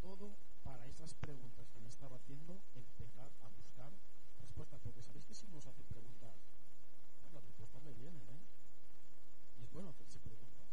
Todo 0.00 0.36
para 0.64 0.86
esas 0.86 1.14
preguntas 1.14 1.70
que 1.70 1.80
me 1.80 1.88
estaba 1.88 2.16
haciendo, 2.16 2.60
empezar 2.74 3.30
a 3.42 3.48
buscar 3.48 3.92
respuestas. 4.40 4.80
Porque 4.80 5.02
sabéis 5.02 5.26
que 5.26 5.34
si 5.34 5.46
uno 5.46 5.60
se 5.60 5.68
hace 5.68 5.84
preguntas, 5.84 6.34
pues 7.20 7.32
las 7.32 7.44
respuestas 7.44 7.82
me 7.82 7.92
vienen, 7.94 8.22
¿eh? 8.28 8.40
Y 9.58 9.64
es 9.64 9.72
bueno 9.72 9.90
hacerse 9.90 10.18
preguntas. 10.20 10.68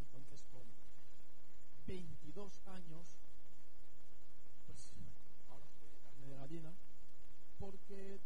Entonces, 0.00 0.44
con 0.52 0.66
22 2.36 2.66
años, 2.66 3.06
pues 4.66 4.78
ahora 5.48 5.64
estoy 5.64 5.88
de 5.88 5.96
carne 6.00 6.26
de 6.26 6.36
gallina, 6.36 6.72
porque 7.58 8.20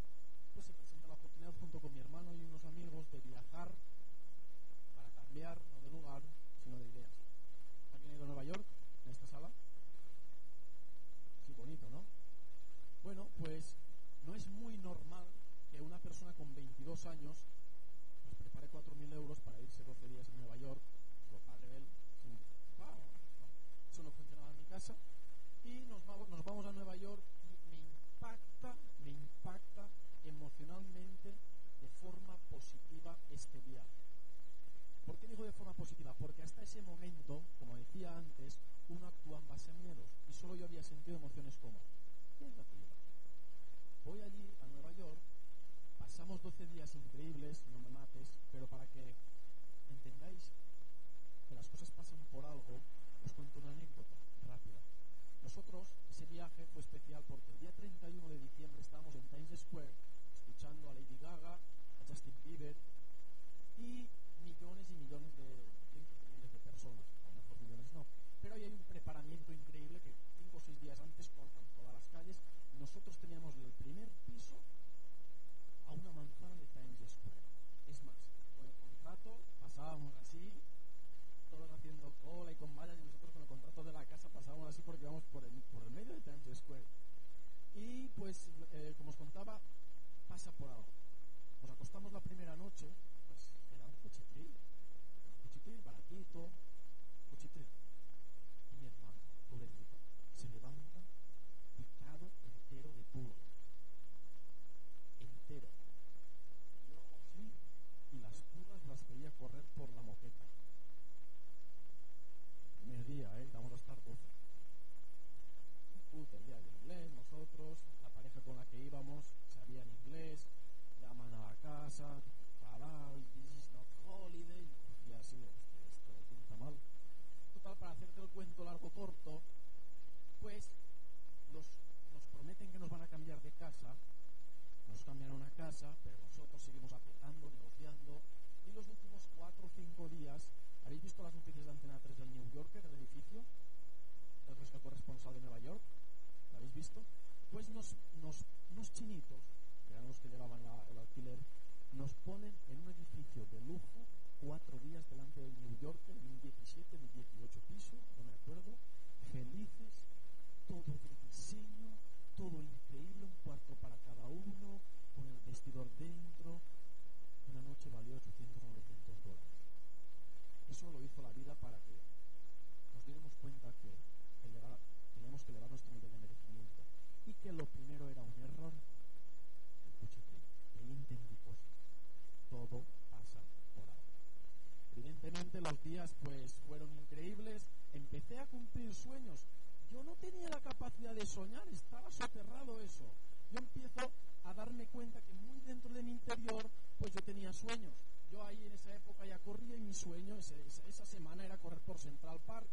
los 185.70 185.82
días 185.84 186.12
pues 186.22 186.54
fueron 186.66 186.90
increíbles. 186.98 187.66
Empecé 187.92 188.38
a 188.38 188.46
cumplir 188.46 188.92
sueños. 188.92 189.46
Yo 189.90 190.02
no 190.02 190.14
tenía 190.16 190.48
la 190.48 190.60
capacidad 190.60 191.14
de 191.14 191.26
soñar, 191.26 191.66
estaba 191.68 192.10
soterrado 192.10 192.80
eso. 192.80 193.06
Yo 193.50 193.58
empiezo 193.58 194.10
a 194.44 194.54
darme 194.54 194.86
cuenta 194.86 195.20
que 195.20 195.32
muy 195.32 195.60
dentro 195.60 195.92
de 195.92 196.02
mi 196.02 196.12
interior 196.12 196.68
pues 196.98 197.12
yo 197.12 197.20
tenía 197.22 197.52
sueños. 197.52 197.94
Yo 198.30 198.44
ahí 198.44 198.64
en 198.64 198.72
esa 198.72 198.94
época 198.94 199.26
ya 199.26 199.38
corría 199.40 199.76
y 199.76 199.80
mi 199.80 199.94
sueño 199.94 200.36
esa, 200.36 200.54
esa 200.88 201.04
semana 201.04 201.44
era 201.44 201.58
correr 201.58 201.80
por 201.80 201.98
Central 201.98 202.38
Park 202.46 202.68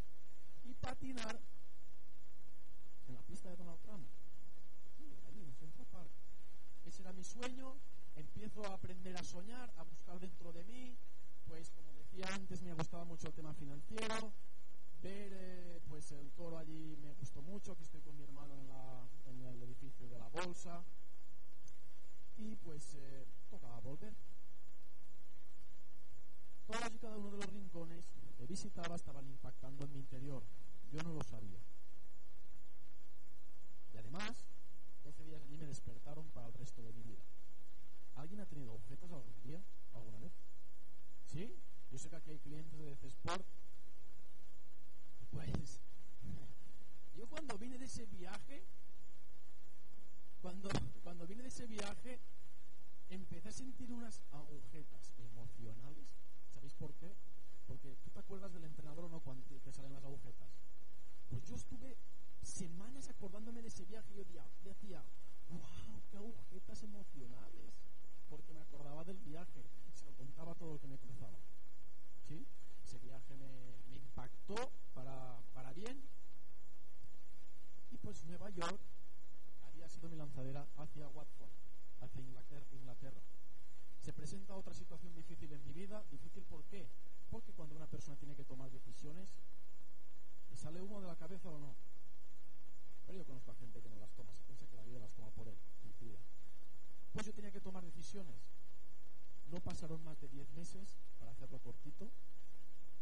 y 0.66 0.74
patinar 0.76 1.40
en 3.08 3.16
la 3.16 3.22
pista 3.22 3.50
de 3.50 3.56
Donald 3.58 3.80
Trump. 3.82 4.08
Sí, 4.98 5.06
ahí 5.28 5.42
en 5.42 5.54
Central 5.56 5.88
Park. 5.92 6.12
Ese 6.86 7.02
era 7.02 7.14
mi 7.14 7.24
sueño. 7.24 7.76
Empiezo 8.16 8.66
a 8.66 8.74
aprender 8.74 9.16
a 9.16 9.24
soñar, 9.24 9.72
a 9.78 9.84
buscar 9.84 10.20
dentro 10.20 10.52
de 10.52 10.64
mí. 10.64 10.87
Antes, 12.58 12.70
me 12.70 12.74
gustaba 12.74 13.04
mucho 13.04 13.28
el 13.28 13.34
tema 13.34 13.54
financiero. 13.54 14.34
Ver 15.04 15.80
pues 15.88 16.12
el 16.12 16.32
toro 16.32 16.58
allí 16.58 16.98
me 17.04 17.14
gustó 17.14 17.42
mucho, 17.44 17.76
que 17.76 17.84
estoy 17.84 18.02
con 18.02 18.18
mi 18.18 18.24
hermano 18.24 18.56
en 19.28 19.42
el 19.44 19.62
edificio 19.62 20.10
de 20.10 20.18
la 20.18 20.28
bolsa. 20.30 20.84
Y 22.38 22.56
pues 22.56 22.96
eh, 22.96 23.28
tocaba 23.52 23.80
volver. 23.82 24.12
Todos 26.66 26.92
y 26.96 26.98
cada 26.98 27.18
uno 27.18 27.30
de 27.30 27.38
los 27.38 27.46
rincones 27.48 28.06
que 28.36 28.48
visitaba 28.48 28.96
estaban 28.96 29.28
impactando 29.28 29.86
en 29.86 29.94
mi 29.94 30.00
interior. 30.00 30.42
Yo 30.92 31.00
no 31.04 31.14
lo 31.14 31.24
sabía. 31.24 31.60
Y 33.94 33.98
además, 33.98 34.48
12 35.04 35.24
días 35.26 35.44
allí 35.44 35.58
me 35.58 35.68
despertaron 35.68 36.28
para 36.32 36.48
el 36.48 36.54
resto 36.54 36.82
de 36.82 36.92
mi 36.94 37.04
vida. 37.04 37.24
¿Alguien 38.16 38.40
ha 38.40 38.48
tenido 38.48 38.74
objetos 38.74 39.12
algún 39.12 39.42
día? 39.44 39.62
¿Alguna 39.94 40.18
vez? 40.18 40.34
¿Sí? 41.28 41.54
Yo 41.92 41.98
sé 41.98 42.10
que 42.10 42.16
aquí 42.16 42.32
hay 42.32 42.40
clientes 42.40 42.80
de 42.80 43.08
Sport. 43.08 43.46
Pues, 45.32 45.80
yo 47.16 47.28
cuando 47.28 47.58
vine 47.58 47.78
de 47.78 47.86
ese 47.86 48.06
viaje, 48.06 48.64
cuando, 50.42 50.70
cuando 51.04 51.28
vine 51.28 51.44
de 51.44 51.50
ese 51.50 51.66
viaje, 51.68 52.20
empecé 53.10 53.50
a 53.50 53.52
sentir 53.52 53.92
unas 53.92 54.22
agujetas 54.32 55.14
emocionales. 55.18 56.08
¿Sabéis 56.54 56.74
por 56.74 56.94
qué? 56.96 57.16
Porque 57.68 57.96
tú 58.04 58.10
te 58.12 58.20
acuerdas 58.20 58.54
del 58.54 58.64
entrenador 58.64 59.06
o 59.06 59.10
no 59.10 59.20
cuando 59.20 59.44
te 59.46 59.72
salen 59.72 59.94
las 59.94 60.04
agujetas. 60.04 60.50
Pues 61.30 61.44
yo 61.46 61.56
estuve 61.56 61.98
semanas 62.42 63.10
acordándome 63.10 63.62
de 63.62 63.68
ese 63.68 63.86
viaje 63.86 64.14
y 64.14 64.18
yo 64.18 64.24
decía, 64.64 65.04
wow, 65.50 66.02
qué 66.10 66.18
agujetas 66.18 66.84
emocionales. 66.84 67.74
Porque 68.30 68.54
me 68.54 68.62
acordaba 68.62 69.04
del 69.04 69.18
viaje, 69.20 69.64
se 69.94 70.06
lo 70.06 70.14
contaba 70.14 70.54
todo 70.56 70.74
lo 70.74 70.80
que 70.80 70.88
me 70.88 70.98
cruzaba. 70.98 71.38
¿Sí? 72.28 72.46
Ese 72.84 73.00
viaje 73.00 73.36
me, 73.38 73.96
impactó 73.96 74.72
para, 74.94 75.40
para 75.54 75.74
bien. 75.74 76.02
Y 77.92 77.98
pues 77.98 78.24
Nueva 78.26 78.50
York 78.50 78.80
había 79.68 79.88
sido 79.90 80.10
mi 80.10 80.18
lanzadera 80.18 80.68
hacia 80.78 81.08
Watford, 81.08 81.52
hacia 82.02 82.22
Inglaterra. 82.22 83.22
Se 84.08 84.14
presenta 84.14 84.56
otra 84.56 84.74
situación 84.74 85.14
difícil 85.14 85.52
en 85.52 85.62
mi 85.66 85.74
vida. 85.74 86.02
¿Difícil 86.10 86.44
por 86.44 86.64
qué? 86.66 86.88
Porque 87.30 87.52
cuando 87.52 87.76
una 87.76 87.88
persona 87.88 88.16
tiene 88.16 88.36
que 88.36 88.46
tomar 88.46 88.72
decisiones, 88.72 89.30
¿le 90.50 90.56
sale 90.56 90.82
humo 90.82 91.02
de 91.02 91.08
la 91.08 91.16
cabeza 91.18 91.50
o 91.50 91.60
no? 91.60 91.76
Pero 93.06 93.18
yo 93.18 93.26
conozco 93.26 93.52
a 93.52 93.56
gente 93.56 93.82
que 93.82 93.90
no 93.90 94.00
las 94.00 94.12
toma, 94.14 94.34
se 94.34 94.44
piensa 94.44 94.66
que 94.68 94.78
la 94.78 94.84
vida 94.84 95.00
las 95.00 95.12
toma 95.12 95.30
por 95.32 95.48
él. 95.48 95.58
Mentira. 95.84 96.20
Pues 97.12 97.26
yo 97.26 97.34
tenía 97.34 97.52
que 97.52 97.60
tomar 97.60 97.84
decisiones. 97.84 98.36
No 99.52 99.60
pasaron 99.60 100.04
más 100.04 100.20
de 100.22 100.30
10 100.30 100.54
meses, 100.54 100.96
hacerlo 101.38 101.60
cortito. 101.60 102.10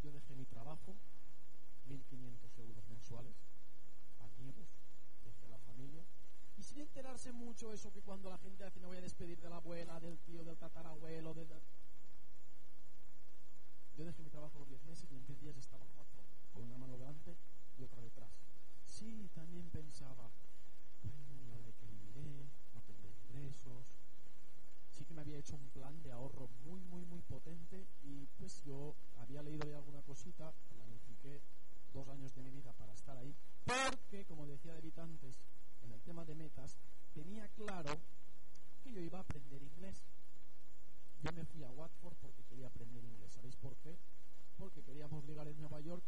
Yo 0.03 0.11
dejé 0.11 0.35
mi 0.35 0.45
trabajo, 0.45 0.93
1.500 1.87 2.59
euros 2.59 2.85
mensuales, 2.87 3.33
amigos, 4.19 4.67
dejé 5.23 5.47
la 5.47 5.57
familia. 5.59 6.03
Y 6.57 6.63
sin 6.63 6.79
enterarse 6.79 7.31
mucho 7.31 7.71
eso 7.71 7.91
que 7.91 8.01
cuando 8.01 8.29
la 8.29 8.37
gente 8.37 8.65
hace, 8.65 8.79
no 8.81 8.87
voy 8.87 8.97
a 8.97 9.01
despedir 9.01 9.39
de 9.39 9.49
la 9.49 9.57
abuela, 9.57 9.99
del 9.99 10.19
tío, 10.19 10.43
del 10.43 10.57
tatarabuelo, 10.57 11.33
del... 11.33 11.47
Yo 13.97 14.03
dejé 14.03 14.21
mi 14.21 14.29
trabajo 14.29 14.59
los 14.59 14.67
10 14.67 14.83
meses 14.83 15.09
y 15.11 15.15
en 15.15 15.25
10 15.25 15.39
días 15.39 15.55
estaba 15.55 15.85
cuatro, 15.95 16.21
con 16.53 16.63
una 16.63 16.77
mano 16.77 16.97
delante 16.97 17.37
y 17.77 17.83
otra 17.83 18.01
detrás. 18.01 18.29
Sí, 18.85 19.29
también 19.33 19.69
pensaba, 19.69 20.29
bueno, 21.01 21.43
¿y 21.45 21.49
ahora 21.51 21.65
de 21.65 21.73
qué 21.73 21.85
viviré? 21.87 22.49
No 22.73 22.81
tendré 22.81 23.09
ingresos. 23.09 23.95
Sí 24.95 25.03
que 25.03 25.13
me 25.13 25.21
había 25.21 25.37
hecho 25.37 25.55
un 25.55 25.69
plan 25.69 26.01
de 26.03 26.11
ahorro 26.11 26.47
muy, 26.63 26.79
muy, 26.85 27.03
muy 27.05 27.21
potente 27.23 27.85
y 28.03 28.25
pues 28.37 28.63
yo 28.63 28.95
había 29.17 29.43
leído 29.43 29.67
ya 29.67 29.77
alguna 29.77 30.01
cosita, 30.03 30.53
planifiqué 30.69 31.41
dos 31.93 32.07
años 32.07 32.33
de 32.33 32.41
mi 32.41 32.51
vida 32.51 32.71
para 32.73 32.93
estar 32.93 33.17
ahí, 33.17 33.35
porque, 33.65 34.25
como 34.25 34.45
decía 34.45 34.73
David 34.73 34.97
antes, 34.99 35.41
en 35.83 35.91
el 35.91 36.01
tema 36.01 36.23
de 36.23 36.35
metas, 36.35 36.77
tenía 37.13 37.47
claro 37.49 37.91
que 38.83 38.93
yo 38.93 39.01
iba 39.01 39.17
a 39.17 39.21
aprender 39.21 39.61
inglés. 39.61 40.03
Yo 41.23 41.31
me 41.33 41.45
fui 41.45 41.63
a 41.63 41.71
Watford 41.71 42.15
porque 42.21 42.43
quería 42.43 42.67
aprender 42.67 43.03
inglés. 43.03 43.33
¿Sabéis 43.33 43.55
por 43.55 43.75
qué? 43.77 43.97
Porque 44.57 44.81
queríamos 44.83 45.25
ligar 45.25 45.47
en 45.47 45.59
Nueva 45.59 45.81
York, 45.81 46.03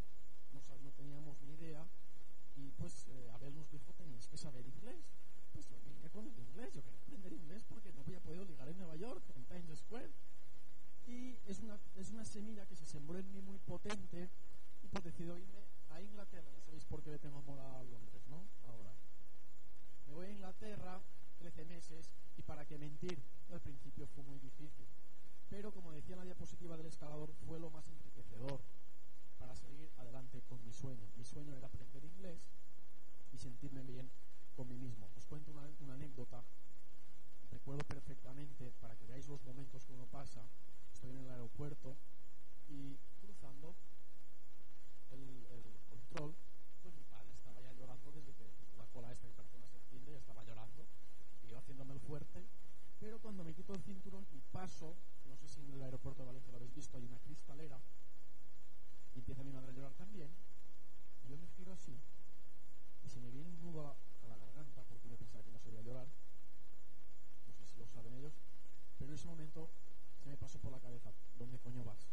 no, 0.53 0.61
no 0.83 0.91
teníamos 0.91 1.41
ni 1.41 1.53
idea, 1.53 1.85
y 2.55 2.71
pues 2.71 3.07
eh, 3.09 3.29
Abel 3.33 3.55
nos 3.55 3.69
dijo, 3.69 3.91
tenéis 3.93 4.27
que 4.27 4.37
saber 4.37 4.65
inglés. 4.65 5.16
Con 6.17 6.25
el 6.25 6.39
inglés, 6.39 6.73
yo 6.73 6.81
quería 6.81 6.97
aprender 6.97 7.31
inglés 7.31 7.63
porque 7.69 7.93
no 7.93 8.01
había 8.01 8.19
podido 8.19 8.43
ligar 8.43 8.67
en 8.67 8.77
Nueva 8.79 8.95
York, 8.95 9.21
en 9.35 9.45
Times 9.45 9.77
Square. 9.77 10.09
Y 11.05 11.37
es 11.45 11.59
una, 11.59 11.77
es 11.95 12.09
una 12.09 12.25
semilla 12.25 12.65
que 12.65 12.75
se 12.75 12.87
sembró 12.87 13.19
en 13.19 13.31
mí 13.31 13.39
muy 13.39 13.59
potente, 13.59 14.27
y 14.81 14.87
pues 14.87 15.03
decido 15.03 15.37
irme 15.37 15.61
a 15.91 16.01
Inglaterra. 16.01 16.49
No 16.55 16.63
sabéis 16.63 16.85
por 16.85 17.03
qué 17.03 17.11
le 17.11 17.19
tengo 17.19 17.37
amor 17.37 17.59
a 17.59 17.83
Londres, 17.83 18.23
¿no? 18.29 18.47
Ahora. 18.65 18.95
Me 20.07 20.13
voy 20.15 20.25
a 20.25 20.31
Inglaterra 20.31 20.99
13 21.37 21.65
meses 21.65 22.09
y 22.35 22.41
para 22.41 22.65
qué 22.65 22.79
mentir, 22.79 23.21
al 23.53 23.61
principio 23.61 24.07
fue 24.07 24.23
muy 24.23 24.39
difícil. 24.39 24.87
Pero 25.51 25.71
como 25.71 25.91
decía 25.91 26.15
la 26.15 26.23
diapositiva 26.23 26.77
del 26.77 26.87
escalador, 26.87 27.31
fue 27.45 27.59
lo 27.59 27.69
más 27.69 27.87
enriquecedor 27.89 28.59
para 29.37 29.55
seguir 29.55 29.91
adelante 29.99 30.41
con 30.49 30.65
mi 30.65 30.73
sueño. 30.73 31.07
Mi 31.15 31.25
sueño 31.25 31.55
era 31.55 31.67
aprender 31.67 32.03
inglés 32.03 32.41
y 33.31 33.37
sentirme 33.37 33.83
bien 33.83 34.09
con 34.55 34.67
mí 34.67 34.79
mismo. 34.79 35.07
Cuento 35.29 35.51
una, 35.51 35.93
anécdota. 35.93 36.43
Recuerdo 37.51 37.83
perfectamente, 37.83 38.71
para 38.79 38.95
que 38.95 39.05
veáis 39.05 39.27
los 39.27 39.43
momentos 39.43 39.83
que 39.85 39.93
uno 39.93 40.05
pasa, 40.05 40.41
estoy 40.93 41.11
en 41.11 41.17
el 41.17 41.29
aeropuerto 41.29 41.95
y 42.69 42.97
cruzando 43.21 43.75
el, 45.11 45.45
control, 45.89 46.35
pues 46.81 46.95
mi 46.95 47.03
padre 47.03 47.31
estaba 47.33 47.61
ya 47.61 47.73
llorando 47.73 48.11
desde 48.11 48.33
que 48.33 48.47
la 48.77 48.85
cola 48.87 49.11
esta 49.11 49.27
que 49.27 49.33
personas 49.33 49.69
se 49.69 49.77
entiende, 49.77 50.11
ya 50.11 50.19
estaba 50.19 50.43
llorando, 50.43 50.85
y 51.43 51.49
yo 51.49 51.57
haciéndome 51.57 51.93
el 51.93 51.99
fuerte, 51.99 52.45
pero 52.99 53.19
cuando 53.19 53.43
me 53.43 53.53
quito 53.53 53.73
el 53.73 53.81
cinturón 53.81 54.25
y 54.31 54.39
paso, 54.51 54.95
no 55.27 55.35
sé 55.37 55.47
si 55.47 55.61
en 55.61 55.73
el 55.73 55.83
aeropuerto 55.83 56.21
de 56.21 56.27
Valencia 56.27 56.51
lo 56.51 56.57
habéis 56.57 56.73
visto, 56.73 56.97
hay 56.97 57.03
una 57.03 57.19
cristalera, 57.19 57.79
y 59.15 59.19
empieza 59.19 59.43
mi 59.43 59.51
madre 59.51 59.71
a 59.71 59.75
llorar 59.75 59.93
también, 59.93 60.29
yo 61.27 61.37
me 61.37 61.47
giro 61.47 61.73
así, 61.73 61.99
y 63.05 63.09
se 63.09 63.19
me 63.19 63.29
viene 63.29 63.49
un 63.49 63.61
nudo 63.61 63.87
a, 63.87 63.95
a 64.23 64.27
la 64.27 64.37
garganta, 64.37 64.83
porque 64.89 65.09
yo 65.09 65.17
pensaba 65.17 65.43
que 65.43 65.51
no 65.51 65.59
sabía 65.59 65.81
llorar, 65.81 66.07
no 67.47 67.53
sé 67.53 67.65
si 67.65 67.77
lo 67.77 67.87
saben 67.87 68.13
ellos, 68.15 68.33
en 69.07 69.13
ese 69.13 69.27
momento 69.27 69.69
se 70.21 70.29
me 70.29 70.37
pasó 70.37 70.59
por 70.59 70.71
la 70.71 70.79
cabeza, 70.79 71.11
¿dónde 71.37 71.57
coño 71.59 71.83
vas? 71.83 72.07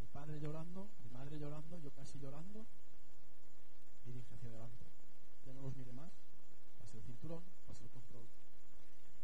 Mi 0.00 0.06
padre 0.06 0.38
llorando, 0.40 0.88
mi 1.02 1.10
madre 1.10 1.38
llorando, 1.38 1.78
yo 1.80 1.90
casi 1.92 2.18
llorando, 2.18 2.64
y 4.06 4.12
dije 4.12 4.34
hacia 4.34 4.48
adelante. 4.48 4.84
Ya 5.46 5.52
no 5.52 5.62
los 5.62 5.76
mire 5.76 5.92
más, 5.92 6.12
pasé 6.78 6.98
el 6.98 7.04
cinturón, 7.04 7.42
pasé 7.66 7.84
el 7.84 7.90
control. 7.90 8.26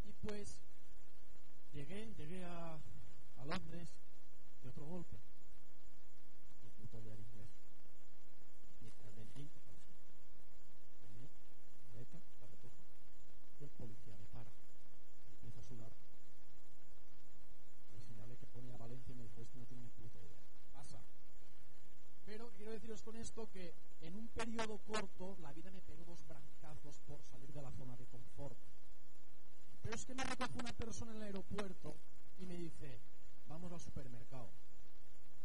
Y 0.05 0.13
pues 0.27 0.61
llegué, 1.73 2.13
llegué 2.15 2.45
a, 2.45 2.75
a 2.75 3.45
Londres 3.45 3.89
de 4.63 4.69
otro 4.69 4.85
golpe. 4.85 5.17
Y 6.65 6.71
puto 6.81 6.99
hablar 6.99 7.19
inglés. 7.19 7.51
Mientras 8.81 9.15
vendí, 9.15 9.51
vendí, 11.03 11.29
maleta, 11.93 12.19
la 12.41 12.47
recojo. 12.47 12.83
Y 13.61 13.65
el 13.65 13.71
policía 13.71 14.17
me 14.17 14.27
para, 14.27 14.51
me 15.27 15.35
empieza 15.35 15.61
a 15.61 15.63
sudar. 15.63 15.93
Le 17.93 18.01
señalé 18.01 18.37
que 18.37 18.47
ponía 18.47 18.79
esto 23.29 23.51
que 23.51 23.75
en 24.01 24.15
un 24.17 24.27
periodo 24.29 24.79
corto 24.87 25.37
la 25.43 25.53
vida 25.53 25.71
me 25.71 25.83
pegó 25.83 26.03
dos 26.07 26.27
brancazos 26.27 26.99
por 27.01 27.23
salir 27.25 27.53
de 27.53 27.61
la 27.61 27.71
zona 27.73 27.95
de 27.99 28.07
confort. 28.07 28.57
Pero 29.83 29.95
es 29.95 30.07
que 30.07 30.15
me 30.15 30.25
recoge 30.25 30.59
una 30.59 30.73
persona 30.73 31.11
en 31.11 31.19
el 31.19 31.25
aeropuerto 31.25 31.95
y 32.39 32.47
me 32.47 32.57
dice, 32.57 32.99
vamos 33.47 33.71
al 33.71 33.81
supermercado. 33.81 34.49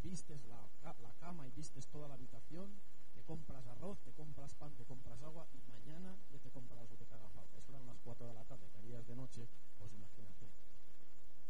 Vistes 0.02 0.46
la, 0.46 0.66
la 1.02 1.14
cama 1.20 1.46
y 1.46 1.52
vistes 1.52 1.88
toda 1.88 2.08
la 2.08 2.14
habitación, 2.14 2.72
te 3.14 3.22
compras 3.24 3.68
arroz, 3.68 4.00
te 4.00 4.14
compras 4.14 4.54
pan, 4.56 4.72
te 4.76 4.86
compras 4.86 5.22
agua 5.22 5.46
y 5.54 5.60
mañana 5.70 6.16
ya 6.32 6.40
te 6.40 6.52
compras 6.52 6.90
lo 6.90 6.98
que 6.98 7.06
te 7.06 7.16
haga 7.16 7.30
falta. 7.30 7.58
Eso 7.58 7.72
eran 7.72 7.84
unas 7.84 8.00
4 8.00 8.28
de 8.28 8.34
la 8.34 8.46
tarde, 8.46 8.70
que 8.72 9.04
de 9.04 9.16
noche, 9.16 9.50
pues 9.78 9.92
imagínate. 9.92 10.48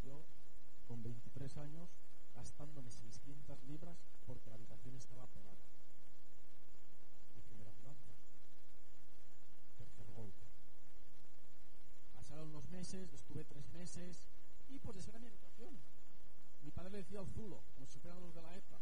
Yo, 0.02 0.26
con 0.88 1.04
23 1.04 1.58
años, 1.58 1.90
gastándome 2.34 2.90
600 2.90 3.64
libras 3.66 3.98
porque 4.26 4.50
la 4.50 4.56
habitación 4.56 4.96
estaba 4.96 5.28
pelada. 5.28 5.58
Mi 7.36 7.42
primera 7.42 7.72
mudanza. 7.72 8.12
Tercer 9.78 10.12
golpe. 10.14 10.46
Pasaron 12.34 12.52
los 12.52 12.68
meses, 12.70 13.14
estuve 13.14 13.46
tres 13.46 13.70
meses 13.74 14.28
y 14.68 14.78
esa 14.98 15.12
era 15.12 15.20
mi 15.20 15.28
habitación. 15.28 15.78
Mi 16.64 16.72
padre 16.72 16.90
le 16.90 16.98
decía 16.98 17.20
al 17.20 17.28
zulo, 17.28 17.62
como 17.76 17.86
si 17.86 18.00
fueran 18.00 18.20
los 18.22 18.34
de 18.34 18.42
la 18.42 18.58
ETA. 18.58 18.80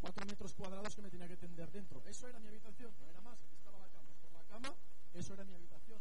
Cuatro 0.00 0.24
metros 0.24 0.54
cuadrados 0.54 0.96
que 0.96 1.02
me 1.02 1.10
tenía 1.10 1.28
que 1.28 1.36
tender 1.36 1.70
dentro. 1.70 2.02
Eso 2.06 2.26
era 2.26 2.40
mi 2.40 2.48
habitación, 2.48 2.94
no 3.02 3.10
era 3.10 3.20
más. 3.20 3.38
Aquí 3.42 3.54
estaba 3.54 3.76
la 3.76 3.88
cama. 3.88 4.14
Es 4.24 4.32
la 4.32 4.44
cama, 4.44 4.74
eso 5.12 5.34
era 5.34 5.44
mi 5.44 5.52
habitación. 5.52 6.00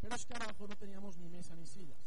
Pero 0.00 0.14
es 0.14 0.24
que 0.24 0.34
abajo 0.36 0.66
no 0.66 0.74
teníamos 0.74 1.18
ni 1.18 1.28
mesa 1.28 1.54
ni 1.54 1.66
sillas 1.66 1.98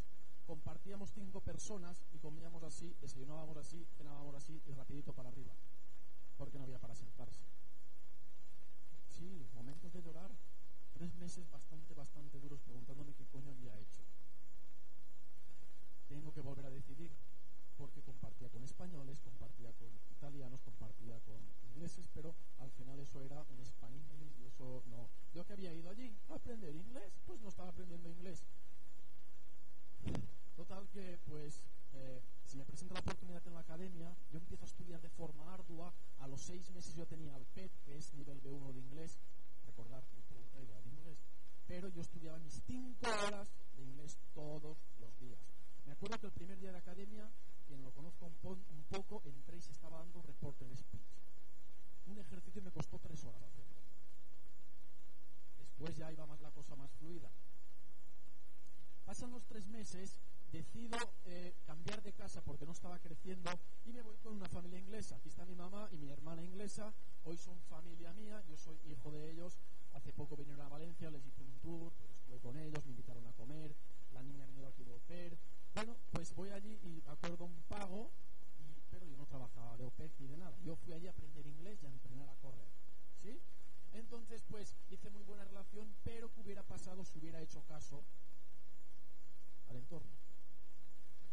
compartíamos 0.48 1.12
cinco 1.12 1.40
personas 1.40 2.04
y 2.12 2.18
comíamos 2.18 2.64
así, 2.64 2.96
desayunábamos 3.00 3.56
así, 3.58 3.86
cenábamos 3.96 4.34
así 4.36 4.60
y 4.66 4.74
rapidito 4.74 5.14
para 5.14 5.30
arriba, 5.30 5.54
porque 6.36 6.58
no 6.58 6.64
había 6.64 6.80
para 6.80 6.96
sentarse. 6.96 7.44
Sí, 9.12 9.48
momentos 9.54 9.94
de 9.94 10.02
llorar, 10.02 10.32
tres 11.02 11.16
meses 11.16 11.50
bastante, 11.50 11.96
bastante 11.96 12.38
duros 12.38 12.62
preguntándome 12.62 13.16
qué 13.16 13.26
coño 13.26 13.50
había 13.50 13.74
hecho. 13.80 14.04
Tengo 16.08 16.32
que 16.32 16.42
volver 16.42 16.68
a 16.68 16.70
decidir, 16.70 17.10
porque 17.76 18.04
compartía 18.04 18.50
con 18.50 18.64
españoles, 18.64 19.20
compartía 19.22 19.74
con 19.74 19.90
italianos, 20.12 20.62
compartía 20.62 21.20
con 21.22 21.42
ingleses, 21.74 22.08
pero 22.14 22.36
al 22.60 22.70
final 22.70 23.00
eso 23.00 23.20
era 23.24 23.42
un 23.50 23.60
español 23.62 24.30
y 24.40 24.46
eso 24.46 24.84
no. 24.92 25.10
Yo 25.34 25.44
que 25.44 25.54
había 25.54 25.74
ido 25.74 25.90
allí 25.90 26.16
a 26.30 26.36
aprender 26.36 26.76
inglés, 26.76 27.12
pues 27.26 27.42
no 27.42 27.50
estaba 27.50 27.70
aprendiendo 27.70 28.08
inglés. 28.08 28.44
Total 30.56 30.88
que, 30.90 31.18
pues, 31.26 31.62
eh, 31.94 32.22
se 32.46 32.58
me 32.58 32.66
presenta 32.66 32.94
la 32.94 33.00
oportunidad 33.00 33.42
en 33.48 33.56
la 33.56 33.62
academia, 33.62 34.16
yo 34.32 34.38
empiezo 34.38 34.66
a 34.66 34.68
estudiar 34.68 35.02
de 35.02 35.10
forma 35.10 35.52
ardua, 35.52 35.92
a 36.20 36.28
los 36.28 36.42
seis 36.42 36.70
meses 36.70 36.94
yo 36.94 37.08
tenía 37.08 37.36
el 37.38 37.46
PET, 37.56 37.72
que 37.86 37.98
es 37.98 38.14
nivel 38.14 38.40
B1 38.44 38.72
de 38.72 38.80
inglés, 38.80 39.18
recordar 39.66 40.04
que 40.06 40.22
no 40.52 40.62
idea 40.62 40.82
de 40.82 40.90
inglés, 40.90 41.18
pero 41.72 41.88
yo 41.88 42.02
estudiaba 42.02 42.38
mis 42.40 42.62
cinco 42.68 43.08
horas 43.26 43.48
de 43.78 43.84
inglés 43.84 44.20
todos 44.34 44.78
los 45.00 45.20
días. 45.20 45.40
Me 45.86 45.94
acuerdo 45.94 46.20
que 46.20 46.26
el 46.26 46.34
primer 46.34 46.60
día 46.60 46.74
de 46.74 46.80
academia, 46.80 47.32
quien 47.66 47.82
lo 47.82 47.94
conozco 47.94 48.26
un, 48.26 48.66
un 48.72 48.84
poco, 48.90 49.22
entré 49.24 49.56
y 49.56 49.62
se 49.62 49.72
estaba 49.72 50.00
dando 50.00 50.22
reporte 50.22 50.68
de 50.68 50.76
speech. 50.76 51.08
Un 52.08 52.20
ejercicio 52.20 52.62
me 52.62 52.72
costó 52.72 53.00
tres 53.00 53.24
horas 53.24 53.42
hacerlo. 53.44 53.78
Después 55.60 55.96
ya 55.96 56.12
iba 56.12 56.26
más 56.26 56.42
la 56.42 56.52
cosa 56.52 56.76
más 56.76 56.92
fluida. 57.00 57.32
Pasan 59.06 59.32
los 59.32 59.46
tres 59.46 59.66
meses 59.68 60.20
decido 60.52 60.98
eh, 61.24 61.56
cambiar 61.66 62.02
de 62.04 62.12
casa 62.12 62.42
porque 62.42 62.66
no 62.66 62.74
estaba 62.74 63.00
creciendo 63.00 63.50
y 63.86 63.94
me 63.94 64.02
voy 64.02 64.18
con 64.18 64.34
una 64.34 64.50
familia 64.50 64.78
inglesa. 64.78 65.16
Aquí 65.16 65.30
está 65.30 65.46
mi 65.46 65.56
mamá 65.56 65.88
y 65.94 65.98
mi 65.98 66.10
hermana 66.10 66.44
inglesa. 66.44 66.94
Hoy 67.24 67.38
son 67.38 67.62
familia 67.62 68.12
mía, 68.14 68.44
yo 68.50 68.58
soy 68.58 68.78
hijo 68.84 69.10
de 69.12 69.32
ellos. 69.32 69.58
Hace 69.94 70.14
poco 70.14 70.36
vinieron 70.36 70.66
a 70.66 70.70
Valencia, 70.70 71.10
les 71.10 71.26
hice 71.26 71.42
un 71.44 71.51
tour, 71.62 71.92
estuve 72.18 72.40
con 72.40 72.58
ellos, 72.58 72.84
me 72.86 72.92
invitaron 72.92 73.26
a 73.26 73.34
comer. 73.34 73.76
La 74.14 74.22
niña 74.24 74.46
venido 74.46 74.68
aquí 74.68 74.84
de 74.84 74.92
au 74.92 75.00
Bueno, 75.76 75.96
pues 76.12 76.34
voy 76.36 76.50
allí 76.50 76.80
y 76.84 77.02
acuerdo 77.08 77.46
un 77.46 77.62
pago, 77.70 78.12
pero 78.90 79.06
yo 79.06 79.16
no 79.18 79.26
trabajaba 79.26 79.78
de 79.78 79.84
au 79.84 79.94
ni 80.20 80.28
de 80.28 80.38
nada. 80.38 80.58
Yo 80.64 80.76
fui 80.76 80.94
allí 80.94 81.08
a 81.08 81.12
aprender 81.12 81.46
inglés 81.46 81.80
y 81.82 81.86
a 81.86 81.90
entrenar 81.90 82.30
a 82.30 82.36
correr. 82.36 82.68
¿Sí? 83.22 83.40
Entonces, 83.94 84.44
pues 84.50 84.76
hice 84.90 85.10
muy 85.10 85.24
buena 85.24 85.46
relación, 85.46 85.88
pero 86.04 86.32
¿qué 86.32 86.42
hubiera 86.42 86.64
pasado 86.64 87.06
si 87.06 87.20
hubiera 87.20 87.42
hecho 87.42 87.62
caso 87.68 88.04
al 89.70 89.78
entorno? 89.78 90.22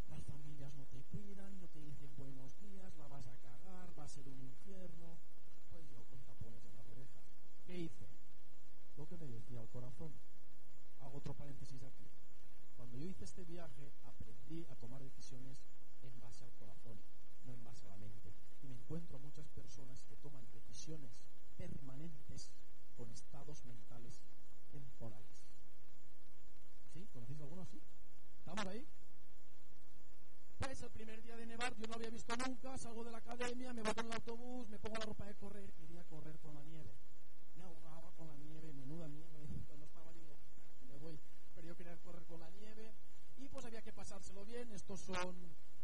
las 0.09 0.23
familias 0.25 0.73
no 0.75 0.85
te 0.87 1.03
cuidan, 1.12 1.61
no 1.61 1.69
te 1.69 1.81
dicen 1.81 2.11
buenos 2.17 2.59
días, 2.61 2.97
la 2.97 3.09
vas 3.09 3.27
a 3.27 3.37
cagar, 3.37 3.97
va 3.99 4.05
a 4.05 4.09
ser 4.09 4.27
un 4.27 4.41
infierno. 4.41 5.19
Pues 5.71 5.88
yo 5.91 6.03
con 6.11 6.19
tapones 6.25 6.64
en 6.64 6.75
las 6.75 6.88
orejas. 6.88 7.25
¿Qué 7.67 7.79
hice? 7.79 8.08
Lo 8.99 9.07
que 9.07 9.17
me 9.17 9.29
decía 9.29 9.61
el 9.61 9.69
corazón. 9.69 10.13
Hago 10.99 11.19
otro 11.19 11.33
paréntesis 11.33 11.83
aquí. 11.85 12.11
Cuando 12.77 12.97
yo 12.97 13.07
hice 13.07 13.25
este 13.25 13.45
viaje, 13.45 13.93
aprendí 14.03 14.67
a 14.67 14.75
tomar 14.75 15.01
decisiones 15.03 15.63
en 16.03 16.21
base 16.21 16.45
al 16.45 16.53
corazón, 16.55 16.99
no 17.47 17.55
en 17.55 17.63
base 17.63 17.87
a 17.87 17.91
la 17.91 17.97
mente. 17.97 18.35
Y 18.61 18.67
me 18.67 18.75
encuentro 18.75 19.21
muchas 19.21 19.49
personas 19.49 20.03
que 20.03 20.17
toman 20.17 20.51
decisiones 20.53 21.13
permanentes 21.57 22.51
con 22.97 23.09
estados 23.13 23.65
mentales 23.65 24.21
temporales. 24.73 25.47
¿Sí? 26.93 27.07
¿Conocéis 27.13 27.41
alguno 27.41 27.63
así? 27.63 27.81
¿Estamos 28.39 28.67
ahí? 28.67 28.85
Pues 30.59 30.83
el 30.83 30.91
primer 30.91 31.23
día 31.23 31.37
de 31.37 31.47
nevar, 31.47 31.73
yo 31.77 31.87
no 31.87 31.95
había 31.95 32.11
visto 32.11 32.35
nunca, 32.37 32.77
salgo 32.77 33.05
de 33.05 33.13
la 33.13 33.19
academia, 33.19 33.73
me 33.73 33.83
voy 33.83 33.95
con 33.95 34.07
el 34.07 34.13
autobús, 34.13 34.69
me 34.69 34.79
pongo 34.81 34.97
la 34.97 35.05
ropa 35.05 35.25
de 35.25 35.37
correr, 35.37 35.73
quería 35.75 36.03
correr 36.05 36.37
con 36.41 36.55
la 36.55 36.65
nieve. 36.65 36.97
Me 37.55 37.63
ahogaba 37.63 38.11
con 38.13 38.27
la 38.27 38.37
nieve, 38.37 38.73
menuda 38.73 39.09
nieve, 39.09 39.47
cuando 39.67 39.87
estaba 39.87 40.11
allí, 40.11 40.27
me 40.89 40.97
voy, 40.97 41.19
pero 41.55 41.67
yo 41.69 41.77
quería 41.77 41.97
correr 41.99 42.25
con 42.25 42.41
la 42.41 42.51
nieve 42.51 42.93
y 43.37 43.49
pues 43.49 43.65
había 43.65 43.83
que 43.83 43.93
pasárselo 44.09 44.42
bien. 44.47 44.73
Estos 44.73 45.01
son 45.01 45.37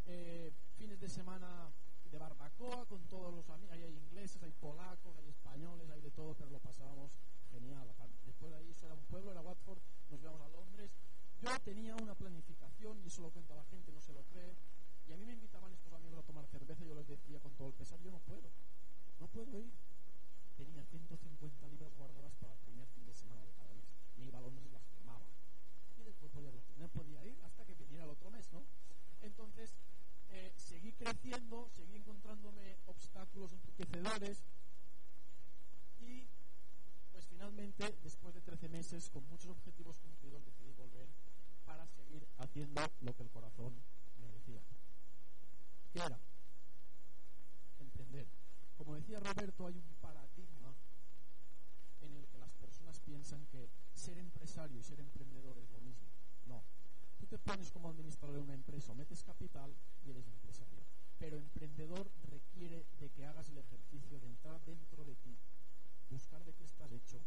eh, 0.07 0.51
fines 0.79 0.99
de 0.99 1.11
semana 1.11 1.71
de 2.11 2.17
barbacoa 2.17 2.87
con 2.87 3.05
todos 3.07 3.35
los 3.35 3.51
amigos, 3.51 3.77
hay 3.77 3.85
ingleses, 3.85 4.43
hay 4.43 4.53
polacos, 4.53 5.15
hay 5.19 5.29
españoles, 5.29 5.91
hay 5.91 6.01
de 6.01 6.11
todo, 6.11 6.33
pero 6.33 6.49
lo 6.49 6.59
pasábamos 6.59 7.13
genial. 7.53 7.87
Después 8.25 8.51
de 8.51 8.57
ahí, 8.57 8.71
eso 8.71 8.87
era 8.87 8.95
un 8.95 9.05
pueblo, 9.05 9.31
era 9.31 9.43
Watford, 9.43 9.79
nos 10.09 10.23
íbamos 10.23 10.41
a 10.41 10.49
Londres. 10.49 10.91
Yo 11.43 11.51
tenía 11.65 11.95
una 11.97 12.15
planificación, 12.15 12.99
y 13.05 13.09
eso 13.09 13.21
lo 13.21 13.31
cuenta 13.31 13.55
la 13.55 13.65
gente, 13.65 13.93
no 13.93 14.01
se 14.01 14.15
lo 14.15 14.23
cree, 14.33 14.57
y 15.07 15.13
a 15.13 15.17
mí 15.19 15.27
me 15.27 15.35
invitaban 15.35 15.71
estos 15.75 15.93
amigos 15.93 16.21
a 16.21 16.23
tomar 16.23 16.47
cerveza 16.47 16.83
y 16.83 16.89
yo 16.89 16.95
les 16.95 17.07
decía 17.07 17.39
con 17.41 17.53
todo 17.53 17.69
el 17.69 17.75
pesar, 17.75 18.01
yo 18.01 18.11
no 18.11 18.21
puedo, 18.21 18.49
no 19.21 19.27
puedo 19.27 19.61
ir. 19.61 19.71
Tenía 20.57 20.83
150 20.83 21.69
libras 21.69 21.93
guardadas 21.95 22.33
para 22.41 22.55
el 22.55 22.61
primer 22.61 22.87
fin 22.89 23.05
de 23.05 23.13
semana 23.13 23.45
de 23.45 23.53
cada 23.53 23.75
mes. 23.75 23.85
Me 24.17 24.25
iba 24.25 24.39
a 24.39 24.41
Londres 24.41 24.73
las 24.73 24.94
no 26.77 26.89
podía 26.89 27.25
ir 27.25 27.39
hasta 27.43 27.65
que 27.65 27.75
viniera 27.75 28.05
el 28.05 28.11
otro 28.11 28.31
mes, 28.31 28.51
¿no? 28.53 28.65
Entonces, 29.23 29.75
eh, 30.31 30.53
seguí 30.57 30.93
creciendo, 30.93 31.69
seguí 31.77 31.97
encontrándome 31.97 32.77
obstáculos 32.87 33.53
enriquecedores 33.53 34.43
y 36.01 36.27
pues 37.13 37.27
finalmente, 37.27 37.97
después 38.03 38.35
de 38.35 38.41
13 38.41 38.69
meses, 38.69 39.11
con 39.11 39.27
muchos 39.29 39.51
objetivos 39.51 39.99
cumplidos, 40.01 40.45
decidí 40.45 40.73
volver 40.73 41.09
para 41.65 41.87
seguir 41.89 42.27
haciendo 42.39 42.83
lo 43.01 43.15
que 43.15 43.23
el 43.23 43.31
corazón 43.31 43.75
me 44.19 44.29
decía. 44.33 44.63
¿Qué 45.93 46.01
era? 46.01 46.19
Emprender. 47.79 48.27
Como 48.77 48.95
decía 48.97 49.21
Roberto, 49.21 49.67
hay 49.67 49.77
un 49.77 49.95
paradigma 50.01 50.75
en 52.01 52.17
el 52.17 52.27
que 52.27 52.39
las 52.39 52.53
personas 52.55 52.99
piensan 53.01 53.47
que 53.47 53.71
ser 53.95 54.19
empresario 54.19 54.79
y 54.79 54.83
ser 54.83 55.01
emprendedor 55.01 55.57
es 55.59 55.71
lo 55.71 55.81
mismo. 55.81 56.09
No. 56.47 56.63
Tú 57.19 57.24
te 57.35 57.51
pones 57.51 57.73
como 57.73 57.91
administrador 57.91 58.37
de 58.37 58.43
una 58.47 58.55
empresa 58.55 58.93
o 58.93 58.95
metes 58.95 59.25
capital 59.25 59.75
y 60.07 60.11
eres 60.11 60.25
empresario. 60.29 60.79
Pero 61.19 61.37
emprendedor 61.37 62.07
requiere 62.31 62.87
de 63.01 63.11
que 63.11 63.27
hagas 63.27 63.49
el 63.49 63.59
ejercicio 63.59 64.21
de 64.21 64.29
entrar 64.29 64.63
dentro 64.65 65.05
de 65.05 65.17
ti, 65.17 65.35
buscar 66.11 66.45
de 66.45 66.55
qué 66.55 66.63
estás 66.63 66.93
hecho, 66.93 67.19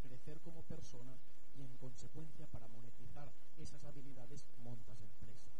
crecer 0.00 0.40
como 0.40 0.62
persona 0.62 1.12
y 1.54 1.60
en 1.60 1.76
consecuencia 1.76 2.46
para 2.46 2.68
monetizar 2.68 3.30
esas 3.58 3.84
habilidades 3.84 4.46
montas 4.64 4.98
empresa. 5.02 5.50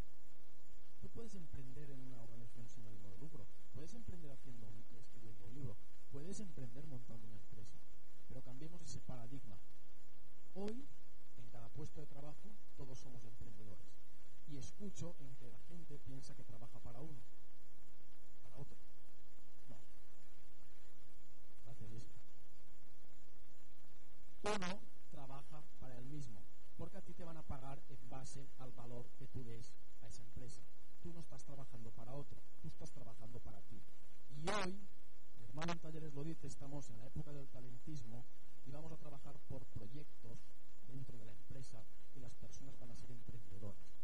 Tú 1.03 1.11
puedes 1.11 1.35
emprender 1.35 1.91
en 1.91 2.01
una 2.01 2.23
organización 2.23 2.71
sin 2.71 2.87
ánimo 2.87 3.11
de 3.11 3.19
lucro, 3.19 3.45
puedes 3.75 3.93
emprender 3.93 4.33
haciendo 4.33 4.67
escribiendo 4.97 5.45
un 5.45 5.55
libro, 5.55 5.77
puedes 6.11 6.41
emprender 6.41 6.87
montando 6.87 7.27
una 7.27 7.37
empresa, 7.37 7.77
pero 8.29 8.41
cambiemos 8.41 8.81
ese 8.81 9.01
paradigma. 9.01 9.59
Hoy, 10.55 10.89
en 11.37 11.49
cada 11.51 11.69
puesto 11.69 12.01
de 12.01 12.07
trabajo, 12.07 12.49
todos 12.79 12.99
somos 12.99 13.23
emprendedores. 13.25 13.40
Escucho 14.61 15.15
en 15.21 15.35
que 15.37 15.49
la 15.49 15.59
gente 15.71 15.99
piensa 16.01 16.35
que 16.35 16.45
trabaja 16.45 16.79
para 16.81 17.01
uno, 17.01 17.19
para 18.43 18.59
otro. 18.59 18.77
No. 19.71 19.77
Uno 24.43 24.81
trabaja 25.11 25.63
para 25.81 25.97
el 25.97 26.05
mismo, 26.05 26.43
porque 26.77 26.99
a 26.99 27.01
ti 27.01 27.15
te 27.15 27.25
van 27.25 27.39
a 27.39 27.43
pagar 27.43 27.81
en 27.89 28.11
base 28.11 28.47
al 28.59 28.71
valor 28.73 29.07
que 29.19 29.27
tú 29.29 29.43
des 29.45 29.73
a 30.03 30.09
esa 30.09 30.23
empresa. 30.25 30.61
Tú 31.03 31.11
no 31.15 31.21
estás 31.21 31.43
trabajando 31.43 31.91
para 31.93 32.15
otro, 32.15 32.39
tú 32.61 32.69
estás 32.69 32.91
trabajando 32.91 33.39
para 33.41 33.63
ti. 33.63 33.81
Y 34.37 34.51
hoy, 34.51 34.79
mi 35.39 35.45
hermano 35.45 35.73
en 35.73 35.79
talleres 35.79 36.13
lo 36.13 36.23
dice, 36.23 36.47
estamos 36.47 36.91
en 36.91 36.99
la 36.99 37.07
época 37.07 37.33
del 37.33 37.49
talentismo 37.49 38.27
y 38.67 38.71
vamos 38.73 38.93
a 38.93 38.99
trabajar 38.99 39.39
por 39.49 39.65
proyectos 39.69 40.39
dentro 40.87 41.17
de 41.17 41.25
la 41.25 41.33
empresa 41.33 41.83
y 42.15 42.21
las 42.21 42.35
personas 42.35 42.79
van 42.79 42.91
a 42.91 42.97
ser 42.97 43.11
emprendedoras. 43.11 44.00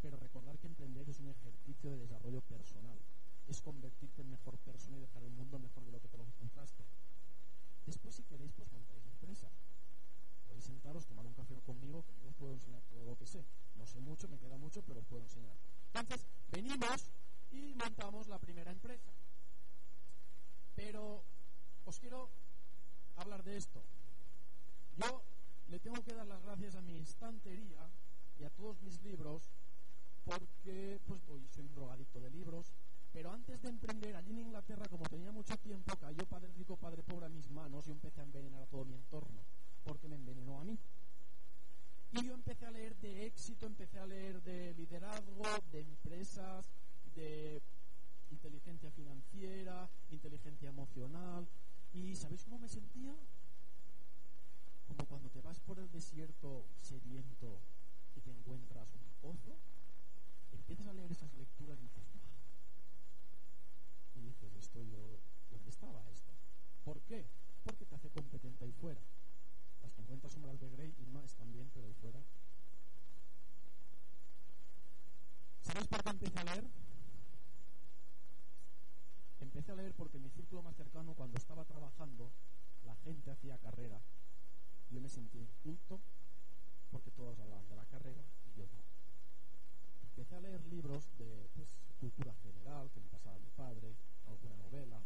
Pero 0.00 0.16
recordar 0.16 0.58
que 0.58 0.66
emprender 0.66 1.08
es 1.08 1.18
un 1.20 1.28
ejercicio 1.28 1.90
de 1.90 1.98
desarrollo 1.98 2.40
personal, 2.42 2.98
es 3.48 3.60
convertirte 3.60 4.22
en 4.22 4.30
mejor 4.30 4.58
persona 4.58 4.96
y 4.96 5.00
dejar 5.00 5.22
el 5.22 5.30
mundo 5.30 5.58
mejor 5.58 5.84
de 5.84 5.92
lo 5.92 6.00
que 6.00 6.08
te 6.08 6.18
lo 6.18 6.24
encontraste. 6.24 6.84
Después, 7.86 8.14
si 8.14 8.22
queréis, 8.24 8.52
pues 8.52 8.70
montáis 8.70 9.04
empresa. 9.06 9.48
Podéis 10.46 10.64
sentaros, 10.64 11.06
tomar 11.06 11.26
un 11.26 11.34
café 11.34 11.60
conmigo, 11.62 12.04
que 12.04 12.14
yo 12.22 12.28
os 12.28 12.34
puedo 12.34 12.52
enseñar 12.52 12.82
todo 12.82 13.04
lo 13.04 13.16
que 13.16 13.26
sé. 13.26 13.44
No 13.76 13.86
sé 13.86 13.98
mucho, 14.00 14.28
me 14.28 14.38
queda 14.38 14.56
mucho, 14.58 14.82
pero 14.82 15.00
os 15.00 15.06
puedo 15.06 15.22
enseñar. 15.22 15.56
Entonces, 15.94 16.26
venimos 16.50 17.10
y 17.50 17.74
montamos 17.74 18.28
la 18.28 18.38
primera 18.38 18.70
empresa. 18.70 19.10
Pero 20.74 21.24
os 21.84 21.98
quiero 21.98 22.28
hablar 23.16 23.42
de 23.42 23.56
esto. 23.56 23.82
Yo 24.96 25.22
le 25.68 25.80
tengo 25.80 26.02
que 26.02 26.12
dar 26.12 26.26
las 26.26 26.42
gracias 26.42 26.74
a 26.74 26.82
mi 26.82 26.98
estantería 26.98 27.90
y 28.38 28.44
a 28.44 28.50
todos 28.50 28.80
mis 28.82 29.02
libros 29.02 29.50
porque 30.28 31.00
pues 31.06 31.24
voy, 31.26 31.48
soy 31.48 31.64
un 31.64 31.74
drogadicto 31.74 32.20
de 32.20 32.30
libros, 32.30 32.66
pero 33.12 33.32
antes 33.32 33.62
de 33.62 33.70
emprender 33.70 34.14
allí 34.14 34.32
en 34.32 34.40
Inglaterra, 34.40 34.86
como 34.88 35.04
tenía 35.06 35.32
mucho 35.32 35.56
tiempo, 35.56 35.96
cayó 35.96 36.26
padre 36.26 36.52
rico, 36.52 36.76
padre 36.76 37.02
pobre 37.02 37.26
a 37.26 37.30
mis 37.30 37.50
manos 37.50 37.88
y 37.88 37.92
empecé 37.92 38.20
a 38.20 38.24
envenenar 38.24 38.62
a 38.62 38.66
todo 38.66 38.84
mi 38.84 38.94
entorno, 38.94 39.40
porque 39.84 40.06
me 40.06 40.16
envenenó 40.16 40.60
a 40.60 40.64
mí. 40.64 40.78
Y 42.12 42.26
yo 42.26 42.34
empecé 42.34 42.66
a 42.66 42.70
leer 42.70 42.94
de 42.96 43.26
éxito, 43.26 43.66
empecé 43.66 43.98
a 43.98 44.06
leer 44.06 44.42
de 44.42 44.74
liderazgo, 44.74 45.44
de 45.72 45.80
empresas, 45.80 46.66
de 47.14 47.62
inteligencia 48.30 48.90
financiera, 48.90 49.88
inteligencia 50.10 50.68
emocional. 50.68 51.48
¿Y 51.94 52.14
sabéis 52.16 52.44
cómo 52.44 52.58
me 52.58 52.68
sentía? 52.68 53.14
Como 54.86 55.06
cuando 55.06 55.30
te 55.30 55.40
vas 55.40 55.58
por 55.60 55.78
el 55.78 55.90
desierto 55.90 56.66
sediento 56.80 57.60
y 58.16 58.20
te 58.20 58.30
encuentras 58.30 58.88
un 58.94 59.32
pozo, 59.32 59.56
empiezas 60.68 60.88
a 60.88 60.92
leer 60.92 61.10
esas 61.10 61.32
lecturas 61.32 61.78
y 61.78 61.82
dices, 61.84 62.04
y 64.16 64.20
dices, 64.20 64.52
esto 64.56 64.82
yo, 64.82 65.18
¿dónde 65.50 65.70
estaba 65.70 66.06
esto? 66.10 66.30
¿Por 66.84 67.00
qué? 67.00 67.24
Porque 67.64 67.86
te 67.86 67.94
hace 67.94 68.10
competente 68.10 68.66
ahí 68.66 68.72
fuera. 68.72 69.00
Las 69.82 69.94
50 69.94 70.28
sombras 70.28 70.60
de 70.60 70.68
Grey 70.68 70.94
y 70.98 71.06
más 71.06 71.34
también, 71.36 71.70
pero 71.72 71.86
ahí 71.86 71.94
fuera. 71.94 72.20
¿Sabéis 75.62 75.88
por 75.88 76.02
qué 76.02 76.10
empecé 76.10 76.38
a 76.38 76.44
leer? 76.44 76.64
Empecé 79.40 79.72
a 79.72 79.74
leer 79.74 79.94
porque 79.94 80.18
en 80.18 80.24
mi 80.24 80.30
círculo 80.30 80.62
más 80.62 80.76
cercano, 80.76 81.14
cuando 81.14 81.38
estaba 81.38 81.64
trabajando, 81.64 82.30
la 82.84 82.94
gente 82.96 83.30
hacía 83.30 83.56
carrera. 83.56 84.02
Yo 84.90 85.00
me 85.00 85.08
sentí 85.08 85.38
inculto 85.38 85.98
porque 86.90 87.10
todos 87.10 87.38
hablaban 87.38 87.66
de 87.68 87.76
la 87.76 87.86
carrera 87.86 88.22
y 88.44 88.58
yo 88.58 88.66
no. 88.66 88.87
Empecé 90.18 90.34
a 90.34 90.40
leer 90.40 90.66
libros 90.66 91.16
de 91.16 91.48
pues, 91.54 91.68
cultura 92.00 92.34
general, 92.42 92.90
que 92.90 92.98
me 92.98 93.06
pasaba 93.06 93.38
mi 93.38 93.50
padre, 93.50 93.94
alguna 94.26 94.56
novela, 94.56 95.00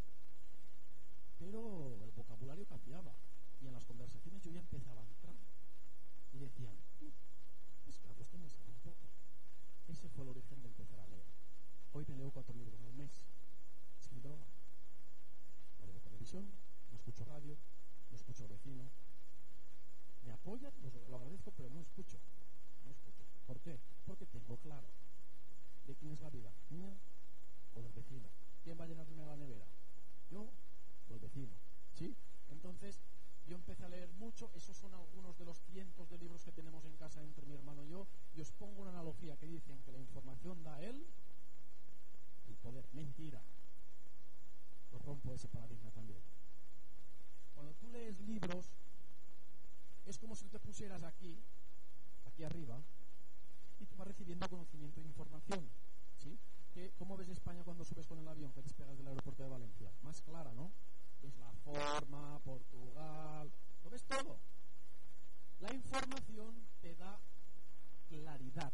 pero 1.39 1.99
el 2.03 2.11
vocabulario 2.13 2.65
cambiaba 2.65 3.13
y 3.61 3.67
en 3.67 3.75
las 3.75 3.85
conversaciones 3.85 4.43
yo 4.43 4.51
ya 4.51 4.61
empezaba 4.61 5.03
a 5.03 5.05
entrar 5.05 5.35
y 6.33 6.39
decían, 6.39 6.75
pues 7.85 7.99
claro, 7.99 8.23
esto 8.23 8.39
me 8.39 8.49
sabe 8.49 8.71
un 8.71 8.81
poco. 8.81 9.05
Ese 9.87 10.09
fue 10.09 10.25
el 10.25 10.31
origen 10.31 10.63
de 10.63 10.69
empezar 10.69 10.99
a 10.99 11.07
leer. 11.07 11.27
Hoy 11.93 12.07
me 12.09 12.17
leo 12.17 12.31
cuatro 12.31 12.55
libros 12.55 12.81
al 12.81 12.95
mes, 12.95 13.13
sin 14.01 14.23
droga. 14.23 14.47
No 15.79 15.89
veo 15.89 16.01
televisión, 16.01 16.49
no 16.91 16.97
escucho 16.97 17.23
radio, 17.27 17.59
no 18.11 18.17
escucho 18.17 18.45
al 18.45 18.49
vecino. 18.49 18.89
Me 20.25 20.33
apoyan, 20.33 20.73
lo, 20.81 20.91
lo 21.11 21.17
agradezco, 21.17 21.51
pero 21.51 21.69
no 21.69 21.83
escucho. 21.83 22.17
No 22.83 22.91
escucho. 22.91 23.23
¿Por 23.47 23.61
qué? 23.61 23.79
Porque 24.07 24.25
tengo 24.27 24.57
claro 24.57 24.89
de 25.87 25.95
quién 25.97 26.13
es 26.13 26.21
la 26.21 26.31
vida, 26.31 26.53
mía 26.71 26.93
o 27.75 27.83
del 27.83 27.93
vecino. 27.93 28.29
¿Quién 28.63 28.79
va 28.79 28.85
a 28.85 28.87
llenarme 28.87 29.27
la 29.27 29.37
nevera? 29.37 29.67
¿Yo 30.31 30.49
o 31.09 31.15
el 31.15 31.21
vecino? 31.21 31.53
¿Sí? 31.95 32.15
Entonces, 32.51 33.01
yo 33.47 33.57
empecé 33.57 33.85
a 33.85 33.89
leer 33.89 34.11
mucho, 34.13 34.51
esos 34.55 34.77
son 34.77 34.95
algunos 34.95 35.37
de 35.39 35.45
los 35.45 35.59
cientos 35.73 36.09
de 36.09 36.19
libros 36.19 36.45
que 36.45 36.53
tenemos 36.53 36.85
en 36.85 36.97
casa 36.97 37.23
entre 37.23 37.45
mi 37.47 37.55
hermano 37.55 37.83
y 37.85 37.89
yo, 37.89 38.07
y 38.35 38.41
os 38.41 38.53
pongo 38.53 38.83
una 38.83 38.91
analogía 38.91 39.37
que 39.37 39.47
dicen 39.47 39.83
que 39.83 39.93
la 39.93 39.99
información 39.99 40.63
da 40.63 40.81
él 40.81 41.05
y 42.49 42.55
poder. 42.55 42.87
Mentira. 42.93 43.43
Os 44.93 45.03
rompo 45.03 45.35
ese 45.35 45.49
paradigma 45.49 45.91
también. 45.91 46.21
Cuando 47.55 47.73
tú 47.75 47.89
lees 47.89 48.21
libros, 48.21 48.71
es 50.07 50.19
como 50.19 50.37
si 50.37 50.49
te 50.49 50.59
pusieras 50.59 51.03
aquí, 51.03 51.39
aquí 52.27 52.45
arriba, 52.45 52.81
y 53.83 53.87
tú 53.87 53.97
vas 53.97 54.07
recibiendo 54.07 54.49
conocimiento 54.49 55.01
e 55.01 55.05
información. 55.05 55.69
¿sí? 56.19 56.39
¿Qué, 56.73 56.93
¿Cómo 56.99 57.17
ves 57.17 57.29
España 57.29 57.65
cuando 57.65 57.85
subes 57.85 58.07
con 58.07 58.19
el 58.19 58.29
avión 58.29 58.53
que 58.53 58.63
despegas 58.63 58.97
del 58.97 59.09
aeropuerto 59.09 59.43
de 59.43 59.49
Valencia? 59.49 59.91
Más 60.03 60.23
clara, 60.23 60.53
¿no? 60.53 60.71
Es 61.23 61.37
la 61.37 61.53
forma, 61.65 62.39
Portugal, 62.41 63.51
lo 63.85 63.91
ves 63.91 64.05
todo. 64.05 64.39
La 65.61 65.73
información 65.73 66.55
te 66.81 66.95
da 66.95 67.19
claridad 68.09 68.73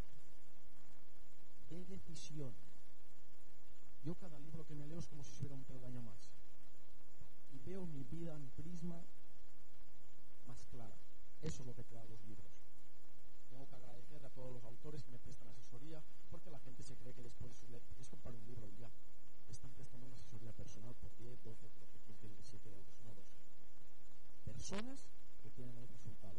de 1.70 1.84
decisión. 1.86 2.54
Yo 4.04 4.14
cada 4.14 4.38
libro 4.38 4.64
que 4.64 4.74
me 4.74 4.86
leo 4.86 4.98
es 4.98 5.08
como 5.08 5.24
si 5.24 5.32
fuera 5.32 5.54
un 5.54 5.64
peldaño 5.64 6.02
más. 6.02 6.30
Y 7.50 7.58
veo 7.58 7.86
mi 7.86 8.04
vida 8.04 8.34
en 8.34 8.48
prisma 8.50 9.02
más 10.46 10.64
clara. 10.70 10.96
Eso 11.42 11.62
es 11.62 11.66
lo 11.66 11.74
que 11.74 11.84
te 11.84 11.94
da 11.94 12.04
los 12.04 12.22
libros. 12.24 12.52
Tengo 13.50 13.66
que 13.66 13.74
agradecer 13.74 14.24
a 14.24 14.30
todos 14.30 14.52
los 14.52 14.64
autores 14.64 15.02
que 15.02 15.10
me 15.10 15.18
prestan 15.18 15.48
asesoría, 15.48 16.02
porque 16.30 16.50
la 16.50 16.60
gente 16.60 16.84
se 16.84 16.96
cree 16.96 17.12
que 17.12 17.22
después 17.22 17.50
de 17.68 17.80
puedes 17.80 18.08
comprar 18.08 18.34
un 18.34 18.46
libro 18.46 18.68
y 18.68 18.76
ya. 18.76 18.90
Están 19.48 19.72
prestando 19.72 20.06
una 20.06 20.14
asesoría 20.14 20.52
personal 20.52 20.94
por 20.94 21.16
10, 21.16 21.42
12, 21.42 21.68
13, 21.68 21.98
15, 22.06 22.28
17 22.28 22.68
euros, 22.68 22.94
no 23.04 23.14
lo 23.14 23.22
sé. 23.24 23.36
Personas 24.68 25.00
que 25.42 25.48
tienen 25.48 25.78
el 25.78 25.88
resultado. 25.88 26.38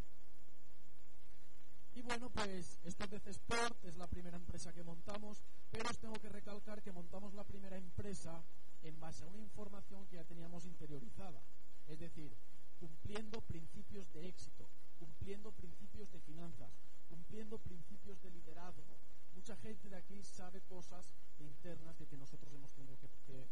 Y 1.95 2.01
bueno, 2.03 2.29
pues 2.29 2.77
esto 2.83 3.03
es 3.05 3.09
DC 3.09 3.31
Sport, 3.31 3.83
es 3.85 3.97
la 3.97 4.05
primera 4.05 4.37
empresa 4.37 4.71
que 4.71 4.83
montamos, 4.83 5.43
pero 5.71 5.89
os 5.89 5.97
tengo 5.97 6.13
que 6.19 6.29
recalcar 6.29 6.79
que 6.83 6.91
montamos 6.91 7.33
la 7.33 7.43
primera 7.43 7.75
empresa 7.75 8.43
en 8.83 8.99
base 8.99 9.23
a 9.23 9.27
una 9.29 9.41
información 9.41 10.05
que 10.05 10.17
ya 10.17 10.23
teníamos 10.25 10.65
interiorizada. 10.65 11.41
Es 11.87 11.97
decir, 11.97 12.31
cumpliendo 12.79 13.41
principios 13.41 14.13
de 14.13 14.27
éxito, 14.27 14.69
cumpliendo 14.99 15.51
principios 15.51 16.11
de 16.11 16.19
finanzas, 16.19 16.69
cumpliendo 17.09 17.57
principios 17.57 18.21
de 18.21 18.29
liderazgo. 18.29 18.99
Mucha 19.33 19.55
gente 19.57 19.89
de 19.89 19.95
aquí 19.95 20.21
sabe 20.21 20.61
cosas 20.69 21.09
internas 21.39 21.97
de 21.97 22.05
que 22.05 22.15
nosotros 22.15 22.53
hemos 22.53 22.71
tenido 22.73 22.95
que, 22.99 23.09
que 23.25 23.47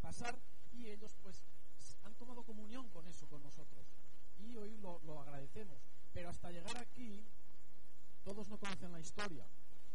pasar 0.00 0.40
y 0.72 0.86
ellos 0.86 1.14
pues 1.22 1.42
han 2.04 2.14
tomado 2.14 2.42
comunión 2.44 2.88
con 2.88 3.06
eso, 3.06 3.26
con 3.28 3.42
nosotros. 3.42 3.86
Y 4.44 4.56
hoy 4.56 4.76
lo, 4.78 5.00
lo 5.04 5.20
agradecemos. 5.20 5.78
Pero 6.12 6.28
hasta 6.28 6.50
llegar 6.50 6.76
aquí, 6.76 7.24
todos 8.24 8.48
no 8.48 8.58
conocen 8.58 8.92
la 8.92 9.00
historia. 9.00 9.46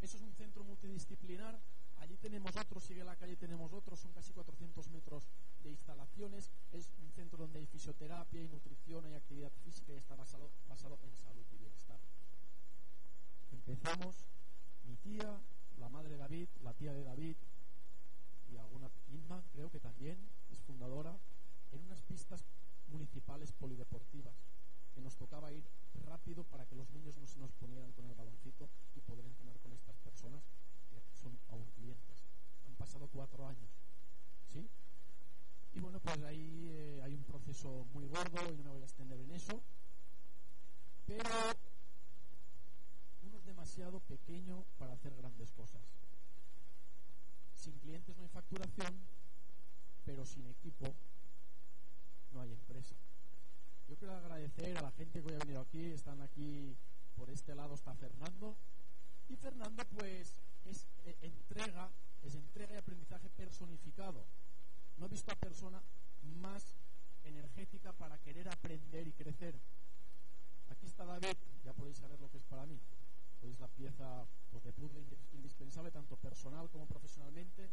Eso 0.01 0.17
es 0.17 0.23
un 0.23 0.33
centro 0.33 0.63
multidisciplinar. 0.63 1.60
Allí 1.97 2.17
tenemos 2.17 2.55
otro, 2.55 2.79
sigue 2.79 3.03
la 3.03 3.15
calle, 3.15 3.36
tenemos 3.36 3.73
otro, 3.73 3.95
son 3.95 4.13
casi 4.13 4.31
400 4.31 4.88
metros 4.89 5.27
de 5.63 5.71
instalaciones. 5.71 6.51
Es 6.71 6.89
un 7.01 7.12
centro 7.12 7.39
donde 7.39 7.60
hay 7.60 7.65
fisioterapia 7.65 8.41
y 8.41 8.47
nutrición, 8.47 9.05
hay 9.05 9.15
actividad 9.15 9.51
física 9.63 9.93
y 9.93 9.97
está 9.97 10.15
basado, 10.15 10.51
basado 10.67 10.99
en 11.03 11.15
salud 11.17 11.45
y 11.51 11.57
bienestar. 11.57 11.99
Empezamos, 13.51 14.25
mi 14.86 14.95
tía, 14.97 15.39
la 15.79 15.89
madre 15.89 16.10
de 16.10 16.17
David, 16.17 16.47
la 16.62 16.73
tía 16.73 16.93
de 16.93 17.03
David 17.03 17.36
y 18.49 18.57
alguna 18.57 18.89
Inma, 19.10 19.43
creo 19.51 19.69
que 19.69 19.79
también 19.79 20.17
es 20.51 20.60
fundadora, 20.60 21.17
en 21.71 21.81
unas 21.81 22.01
pistas 22.03 22.43
municipales 22.89 23.52
polideportivas 23.54 24.36
que 24.93 25.02
nos 25.02 25.15
tocaba 25.15 25.52
ir 25.52 25.63
rápido 26.06 26.43
para 26.43 26.65
que 26.65 26.76
los 26.76 26.89
niños 26.91 27.17
no 27.17 27.28
se 27.28 27.39
nos 27.39 27.52
ponieran 27.54 27.91
con 27.93 28.06
el 28.06 28.15
baloncito 28.15 28.69
y 28.95 29.02
poder 29.02 29.26
entrenar 29.26 29.60
con 29.60 29.71
estas 29.73 29.95
personas 29.97 30.43
que 30.89 31.02
son 31.15 31.38
aún 31.50 31.69
clientes. 31.76 32.26
Han 32.65 32.76
pasado 32.76 33.08
cuatro 33.13 33.47
años, 33.47 33.69
¿sí? 34.52 34.67
Y 35.73 35.80
bueno, 35.80 36.00
pues 36.00 36.21
ahí 36.23 36.67
eh, 36.71 37.02
hay 37.04 37.13
un 37.13 37.23
proceso 37.23 37.86
muy 37.93 38.08
gordo 38.08 38.52
y 38.52 38.58
no 38.58 38.63
me 38.63 38.71
voy 38.71 38.82
a 38.82 38.86
extender 38.86 39.19
en 39.19 39.32
eso, 39.32 39.62
pero 41.06 41.30
uno 43.23 43.38
es 43.38 43.45
demasiado 43.45 44.00
pequeño 44.00 44.65
para 44.80 44.93
hacer 44.93 45.15
grandes 45.15 45.52
cosas. 45.52 45.84
Sin 47.54 47.78
clientes 47.80 48.17
no 48.17 48.23
hay 48.23 48.30
facturación, 48.30 48.97
pero 50.06 50.26
sin 50.26 50.47
equipo 50.47 50.95
no 52.31 52.41
hay 52.41 52.51
empresa. 52.51 52.95
Yo 53.87 53.95
quiero 53.97 54.15
agradecer 54.15 54.77
a 54.77 54.81
la 54.81 54.91
gente 54.91 55.21
que 55.21 55.27
hoy 55.29 55.35
ha 55.35 55.39
venido 55.39 55.61
aquí. 55.61 55.85
Están 55.91 56.21
aquí 56.21 56.75
por 57.17 57.29
este 57.31 57.55
lado 57.55 57.73
está 57.73 57.93
Fernando. 57.95 58.55
Y 59.27 59.35
Fernando, 59.35 59.83
pues, 59.97 60.39
es 60.65 60.85
eh, 61.05 61.17
entrega, 61.21 61.89
es 62.23 62.35
entrega 62.35 62.75
y 62.75 62.77
aprendizaje 62.77 63.29
personificado. 63.29 64.23
No 64.97 65.07
he 65.07 65.09
visto 65.09 65.31
a 65.31 65.35
persona 65.35 65.81
más 66.39 66.75
energética 67.23 67.91
para 67.93 68.17
querer 68.19 68.47
aprender 68.49 69.07
y 69.07 69.13
crecer. 69.13 69.59
Aquí 70.69 70.85
está 70.85 71.05
David, 71.05 71.35
ya 71.63 71.73
podéis 71.73 71.97
saber 71.97 72.19
lo 72.19 72.29
que 72.29 72.37
es 72.37 72.43
para 72.43 72.65
mí. 72.65 72.79
Es 73.41 73.59
la 73.59 73.67
pieza 73.67 74.25
pues, 74.51 74.63
de 74.63 74.73
puzzle 74.73 75.03
indispensable, 75.33 75.91
tanto 75.91 76.15
personal 76.17 76.69
como 76.69 76.85
profesionalmente. 76.85 77.69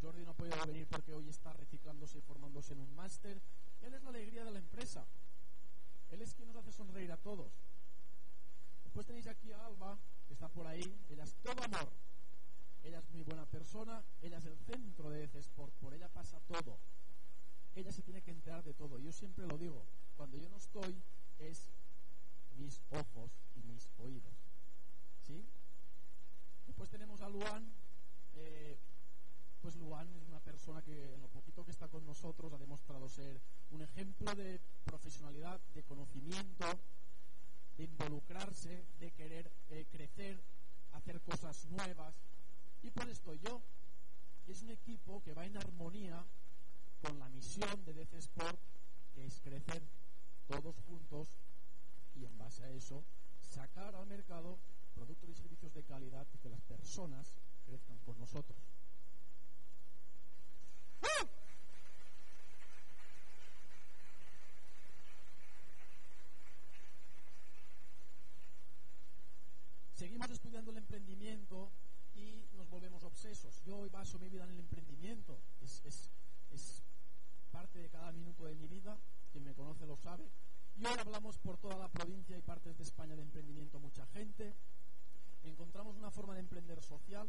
Jordi 0.00 0.24
no 0.24 0.30
ha 0.30 0.34
podido 0.34 0.56
venir 0.66 0.86
porque 0.86 1.12
hoy 1.12 1.28
está 1.28 1.52
reciclándose 1.52 2.18
y 2.18 2.22
formándose 2.22 2.72
en 2.72 2.80
un 2.80 2.94
máster. 2.94 3.40
Él 3.82 3.94
es 3.94 4.02
la 4.02 4.10
alegría 4.10 4.44
de 4.44 4.50
la 4.50 4.58
empresa. 4.58 5.06
Él 6.10 6.22
es 6.22 6.34
quien 6.34 6.48
nos 6.48 6.56
hace 6.56 6.72
sonreír 6.72 7.12
a 7.12 7.16
todos. 7.16 7.52
Después 8.84 9.06
tenéis 9.06 9.26
aquí 9.26 9.52
a 9.52 9.66
Alba, 9.66 9.98
que 10.26 10.32
está 10.34 10.48
por 10.48 10.66
ahí. 10.66 10.98
Ella 11.08 11.24
es 11.24 11.34
todo 11.36 11.62
amor. 11.62 11.88
Ella 12.82 12.98
es 12.98 13.10
muy 13.10 13.22
buena 13.22 13.46
persona. 13.46 14.02
Ella 14.22 14.38
es 14.38 14.46
el 14.46 14.56
centro 14.58 15.10
de 15.10 15.24
Sport. 15.24 15.74
Por 15.74 15.94
ella 15.94 16.08
pasa 16.08 16.40
todo. 16.40 16.78
Ella 17.74 17.92
se 17.92 18.02
tiene 18.02 18.22
que 18.22 18.30
enterar 18.30 18.64
de 18.64 18.74
todo. 18.74 18.98
Yo 18.98 19.12
siempre 19.12 19.46
lo 19.46 19.58
digo. 19.58 19.86
Cuando 20.16 20.36
yo 20.36 20.48
no 20.48 20.56
estoy, 20.56 21.00
es 21.38 21.70
mis 22.56 22.80
ojos 22.90 23.30
y 23.54 23.62
mis 23.62 23.88
oídos. 23.98 24.34
¿Sí? 25.26 25.44
Después 26.66 26.88
tenemos 26.90 27.20
a 27.20 27.28
Luan. 27.28 27.72
Eh, 28.34 28.78
pues 29.60 29.76
Luan 29.76 30.08
es 30.16 30.28
una 30.28 30.40
persona 30.40 30.82
que 30.82 31.14
en 31.14 31.20
lo 31.20 31.28
poquito 31.28 31.64
que 31.64 31.72
está 31.72 31.88
con 31.88 32.04
nosotros 32.06 32.52
ha 32.52 32.58
ser 33.08 33.40
un 33.70 33.82
ejemplo 33.82 34.34
de 34.34 34.60
profesionalidad, 34.84 35.60
de 35.74 35.82
conocimiento, 35.82 36.66
de 37.76 37.84
involucrarse, 37.84 38.86
de 38.98 39.10
querer 39.12 39.50
eh, 39.70 39.86
crecer, 39.90 40.42
hacer 40.92 41.20
cosas 41.22 41.66
nuevas. 41.66 42.14
Y 42.82 42.90
por 42.90 43.08
esto 43.08 43.34
yo. 43.34 43.62
Es 44.46 44.62
un 44.62 44.70
equipo 44.70 45.22
que 45.22 45.34
va 45.34 45.44
en 45.44 45.58
armonía 45.58 46.24
con 47.02 47.18
la 47.18 47.28
misión 47.28 47.84
de 47.84 47.92
DC 47.92 48.16
Sport, 48.16 48.58
que 49.14 49.26
es 49.26 49.40
crecer 49.40 49.82
todos 50.46 50.74
juntos 50.86 51.28
y 52.16 52.24
en 52.24 52.38
base 52.38 52.64
a 52.64 52.70
eso 52.70 53.04
sacar 53.42 53.94
al 53.94 54.06
mercado 54.06 54.58
productos 54.94 55.28
y 55.30 55.34
servicios 55.34 55.72
de 55.74 55.82
calidad 55.84 56.26
y 56.34 56.38
que 56.38 56.48
las 56.48 56.60
personas 56.62 57.32
crezcan 57.66 57.98
con 57.98 58.18
nosotros. 58.18 58.58
Seguimos 69.94 70.30
estudiando 70.30 70.70
el 70.70 70.76
emprendimiento 70.78 71.70
y 72.14 72.44
nos 72.56 72.68
volvemos 72.70 73.02
obsesos. 73.02 73.60
Yo 73.64 73.78
hoy 73.78 73.88
baso 73.88 74.18
mi 74.18 74.28
vida 74.28 74.44
en 74.44 74.50
el 74.50 74.60
emprendimiento. 74.60 75.36
Es, 75.60 75.82
es, 75.84 76.08
es 76.52 76.82
parte 77.50 77.80
de 77.80 77.88
cada 77.88 78.12
minuto 78.12 78.44
de 78.44 78.54
mi 78.54 78.68
vida. 78.68 78.96
Quien 79.32 79.44
me 79.44 79.54
conoce 79.54 79.86
lo 79.86 79.87
sabe. 79.98 80.30
Y 80.76 80.86
hoy 80.86 80.96
hablamos 80.98 81.38
por 81.38 81.58
toda 81.58 81.76
la 81.76 81.88
provincia 81.88 82.36
y 82.36 82.42
partes 82.42 82.76
de 82.76 82.84
España 82.84 83.16
de 83.16 83.22
emprendimiento 83.22 83.80
mucha 83.80 84.06
gente. 84.06 84.54
Encontramos 85.42 85.96
una 85.96 86.10
forma 86.10 86.34
de 86.34 86.40
emprender 86.40 86.82
social 86.82 87.28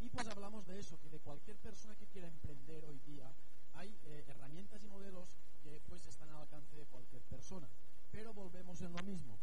y 0.00 0.08
pues 0.08 0.26
hablamos 0.28 0.66
de 0.66 0.78
eso, 0.78 0.98
que 1.00 1.08
de 1.08 1.20
cualquier 1.20 1.56
persona 1.58 1.94
que 1.96 2.06
quiera 2.06 2.28
emprender 2.28 2.84
hoy 2.84 2.98
día 3.00 3.32
hay 3.74 3.96
eh, 4.04 4.24
herramientas 4.28 4.82
y 4.82 4.88
modelos 4.88 5.36
que 5.62 5.80
pues 5.86 6.06
están 6.06 6.28
al 6.30 6.42
alcance 6.42 6.76
de 6.76 6.86
cualquier 6.86 7.22
persona. 7.22 7.68
Pero 8.10 8.34
volvemos 8.34 8.80
en 8.82 8.92
lo 8.92 9.02
mismo. 9.02 9.38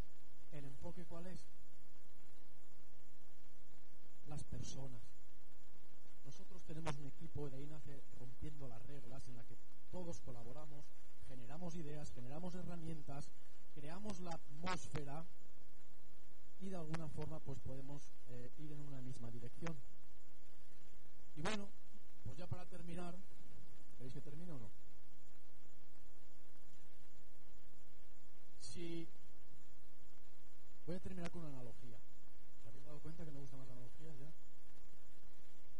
¿El 0.52 0.66
enfoque 0.66 1.06
cuál 1.06 1.28
es? 1.28 1.46
Las 4.28 4.44
personas. 4.44 5.02
Nosotros 6.26 6.63
tenemos 6.66 6.98
un 6.98 7.06
equipo, 7.08 7.50
de 7.50 7.66
nace 7.68 8.04
rompiendo 8.20 8.68
las 8.68 8.82
reglas, 8.86 9.28
en 9.28 9.38
la 9.38 9.44
que 9.46 9.58
ideas, 11.75 12.12
generamos 12.12 12.56
herramientas, 12.56 13.30
creamos 13.73 14.19
la 14.19 14.32
atmósfera 14.32 15.25
y 16.60 16.69
de 16.69 16.75
alguna 16.75 17.08
forma 17.10 17.39
pues 17.39 17.60
podemos 17.60 18.10
eh, 18.30 18.51
ir 18.58 18.71
en 18.71 18.82
una 18.82 19.01
misma 19.01 19.30
dirección. 19.32 19.75
Y 21.36 21.41
bueno, 21.41 21.67
pues 22.23 22.38
ya 22.38 22.47
para 22.47 22.65
terminar, 22.65 23.15
¿queréis 23.97 24.13
que 24.13 24.21
termine 24.21 24.51
o 24.51 24.60
no? 24.60 24.69
Si 28.60 29.08
voy 30.86 30.95
a 30.95 30.99
terminar 30.99 31.30
con 31.32 31.41
una 31.41 31.53
analogía. 31.53 31.97
¿Os 32.62 32.67
habéis 32.67 32.86
dado 32.86 32.99
cuenta 32.99 33.25
que 33.25 33.32
me 33.32 33.39
gustan 33.39 33.60
más 33.60 33.69
analogías 33.69 34.17
ya? 34.19 34.32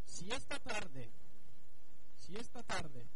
Si 0.04 0.30
esta 0.30 0.58
tarde, 0.58 1.10
si 2.16 2.36
esta 2.36 2.62
tarde 2.62 3.06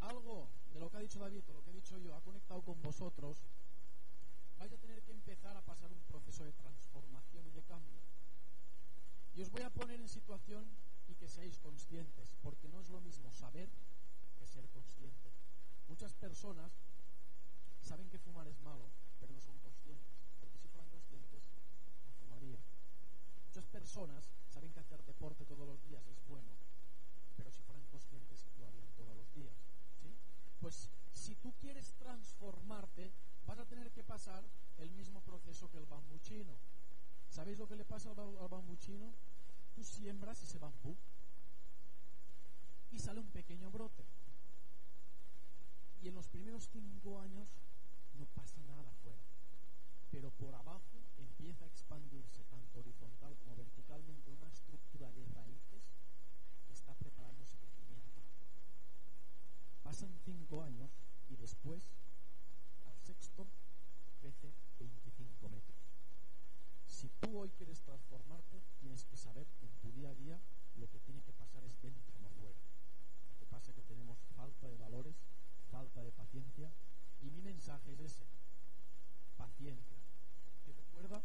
algo 0.00 0.48
de 0.76 0.80
lo 0.80 0.90
que 0.90 0.98
ha 0.98 1.00
dicho 1.00 1.18
David 1.18 1.42
o 1.48 1.54
lo 1.54 1.64
que 1.64 1.70
he 1.70 1.72
dicho 1.72 1.96
yo 1.96 2.14
ha 2.14 2.20
conectado 2.20 2.60
con 2.60 2.76
vosotros, 2.82 3.40
vais 4.58 4.70
a 4.70 4.76
tener 4.76 5.00
que 5.02 5.12
empezar 5.12 5.56
a 5.56 5.62
pasar 5.62 5.90
un 5.90 6.02
proceso 6.04 6.44
de 6.44 6.52
transformación 6.52 7.46
y 7.46 7.50
de 7.50 7.62
cambio. 7.62 8.02
Y 9.34 9.40
os 9.40 9.50
voy 9.50 9.62
a 9.62 9.70
poner 9.70 9.98
en 9.98 10.08
situación 10.08 10.68
y 11.08 11.14
que 11.14 11.28
seáis 11.28 11.58
conscientes, 11.60 12.34
porque 12.42 12.68
no 12.68 12.78
es 12.80 12.90
lo 12.90 13.00
mismo 13.00 13.32
saber 13.32 13.70
que 14.38 14.46
ser 14.46 14.68
consciente. 14.68 15.32
Muchas 15.88 16.12
personas 16.12 16.70
saben 17.80 18.10
que 18.10 18.18
fumar 18.18 18.46
es 18.46 18.60
malo, 18.60 18.90
pero 19.18 19.32
no 19.32 19.40
son 19.40 19.58
conscientes, 19.60 20.12
porque 20.40 20.58
si 20.58 20.68
fueran 20.68 20.90
conscientes, 20.90 21.42
no 22.04 22.12
fumarían. 22.20 22.60
Muchas 23.46 23.64
personas 23.66 24.28
saben 24.52 24.72
que 24.74 24.80
hacer 24.80 25.02
deporte 25.04 25.46
todos 25.46 25.66
los 25.66 25.82
días 25.84 26.06
es 26.06 26.22
bueno, 26.28 26.52
pero 27.34 27.50
si 27.50 27.62
fueran 27.62 27.86
conscientes, 27.86 28.44
lo 28.58 28.66
harían 28.66 28.88
todos 28.92 29.16
los 29.16 29.32
días. 29.32 29.56
¿sí? 30.02 30.12
Pues 30.60 30.90
si 31.12 31.34
tú 31.36 31.52
quieres 31.60 31.92
transformarte, 31.98 33.12
vas 33.46 33.58
a 33.58 33.66
tener 33.66 33.90
que 33.90 34.02
pasar 34.02 34.44
el 34.78 34.90
mismo 34.90 35.20
proceso 35.20 35.70
que 35.70 35.78
el 35.78 35.86
bambuchino. 35.86 36.56
¿Sabéis 37.28 37.58
lo 37.58 37.68
que 37.68 37.76
le 37.76 37.84
pasa 37.84 38.10
al, 38.10 38.18
al 38.18 38.48
bambuchino? 38.48 39.12
tú 39.76 39.84
siembras 39.84 40.42
ese 40.42 40.58
bambú 40.58 40.96
y 42.90 42.98
sale 42.98 43.20
un 43.20 43.30
pequeño 43.30 43.70
brote. 43.70 44.04
Y 46.02 46.08
en 46.08 46.14
los 46.14 46.28
primeros 46.28 46.66
cinco 46.72 47.20
años 47.20 47.46
no 48.18 48.24
pasa 48.34 48.62
nada 48.62 48.90
afuera. 48.90 49.20
Pero 50.10 50.30
por 50.30 50.54
abajo 50.54 50.96
empieza 51.18 51.64
a 51.64 51.68
expandirse 51.68 52.42
tanto 52.44 52.78
horizontal 52.78 53.36
como 53.36 53.56
verticalmente 53.56 54.30
una 54.30 54.48
estructura 54.48 55.12
de 55.12 55.26
raíces 55.26 55.84
que 56.66 56.72
está 56.72 56.94
preparando 56.94 57.42
ese 57.42 57.58
crecimiento. 57.58 58.22
Pasan 59.86 60.18
cinco 60.24 60.64
años 60.64 60.90
y 61.28 61.36
después, 61.36 61.80
al 62.86 62.98
sexto, 63.06 63.46
crece 64.20 64.52
25 64.80 65.48
metros. 65.48 65.78
Si 66.88 67.08
tú 67.20 67.38
hoy 67.38 67.50
quieres 67.50 67.80
transformarte, 67.82 68.60
tienes 68.80 69.04
que 69.04 69.16
saber 69.16 69.46
en 69.62 69.70
tu 69.78 69.92
día 69.92 70.10
a 70.10 70.14
día 70.14 70.40
lo 70.74 70.90
que 70.90 70.98
tiene 70.98 71.22
que 71.22 71.32
pasar 71.34 71.62
es 71.62 71.80
dentro, 71.80 72.18
no 72.20 72.28
fuera. 72.30 72.58
Lo 73.30 73.38
que 73.38 73.46
pasa 73.46 73.70
es 73.70 73.76
que 73.76 73.82
tenemos 73.82 74.18
falta 74.34 74.66
de 74.66 74.76
valores, 74.76 75.14
falta 75.70 76.02
de 76.02 76.10
paciencia, 76.10 76.68
y 77.22 77.30
mi 77.30 77.40
mensaje 77.40 77.92
es 77.92 78.00
ese, 78.00 78.26
paciencia. 79.36 79.98
Y 80.66 80.72
recuerda 80.72 81.22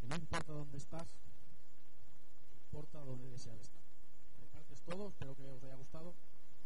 que 0.00 0.06
no 0.06 0.16
importa 0.16 0.52
dónde 0.54 0.78
estás, 0.78 1.08
importa 2.64 3.00
dónde 3.00 3.28
deseas 3.28 3.60
estar. 3.60 3.87
Todo, 4.88 5.08
espero 5.08 5.36
que 5.36 5.42
os 5.46 5.62
haya 5.62 5.74
gustado. 5.74 6.14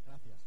Gracias. 0.07 0.41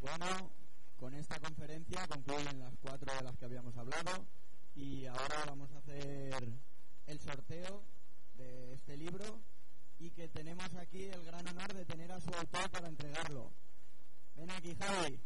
Bueno, 0.00 0.50
con 0.96 1.12
esta 1.14 1.38
conferencia 1.40 2.06
concluyen 2.08 2.58
las 2.58 2.74
cuatro 2.78 3.14
de 3.14 3.22
las 3.22 3.36
que 3.36 3.44
habíamos 3.44 3.76
hablado 3.76 4.26
y 4.74 5.04
ahora 5.04 5.44
vamos 5.46 5.70
a 5.72 5.78
hacer 5.78 6.52
el 7.06 7.20
sorteo 7.20 7.84
de 8.38 8.72
este 8.72 8.96
libro 8.96 9.42
y 9.98 10.10
que 10.10 10.28
tenemos 10.28 10.74
aquí 10.74 11.04
el 11.04 11.22
gran 11.22 11.46
honor 11.48 11.74
de 11.74 11.84
tener 11.84 12.10
a 12.12 12.20
su 12.20 12.30
autor 12.30 12.70
para 12.70 12.88
entregarlo. 12.88 13.52
Ven 14.36 14.50
aquí, 14.50 14.74
Javi. 14.74 15.20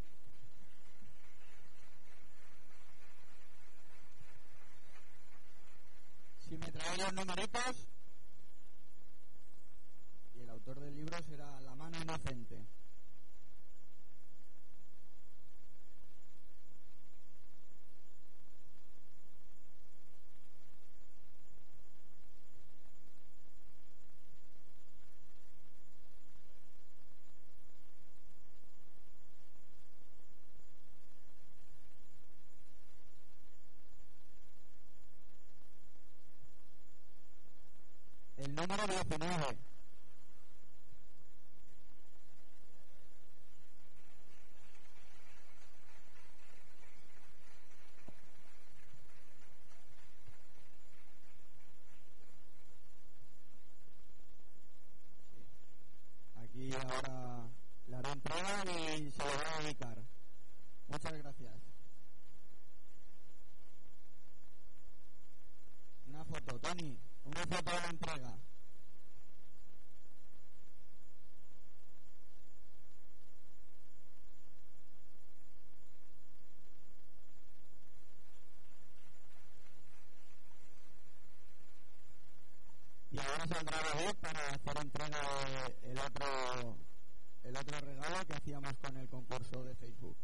Si 6.50 6.56
trae 7.12 7.99
el 38.60 38.68
número 38.68 38.86
19. 38.86 39.58
Aquí 56.36 56.74
ahora 56.74 57.48
le 57.86 57.96
haré 57.96 58.12
entrega 58.12 58.64
y 58.98 59.10
se 59.10 59.18
lo 59.18 59.24
voy 59.24 59.34
a 59.34 59.62
dedicar. 59.62 59.98
Muchas 60.88 61.12
gracias. 61.12 61.54
Una 66.08 66.24
foto, 66.24 66.58
Tony. 66.58 66.98
Una 67.24 67.40
foto 67.46 67.70
de 67.70 67.80
la 67.80 67.88
entrega. 67.88 68.36
Y 83.12 83.18
ahora 83.30 83.46
saldrá 83.46 83.78
David 83.82 84.16
para 84.20 84.40
hacer 84.48 84.76
entrega 84.80 85.20
del 85.82 85.98
otro, 85.98 86.76
el 87.44 87.56
otro 87.56 87.80
regalo 87.80 88.26
que 88.26 88.32
hacíamos 88.34 88.74
con 88.78 88.96
el 88.96 89.08
concurso 89.08 89.64
de 89.64 89.74
Facebook. 89.76 90.16